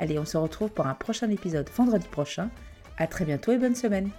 [0.00, 2.50] Allez, on se retrouve pour un prochain épisode vendredi prochain.
[2.98, 4.10] À très bientôt et bonne semaine.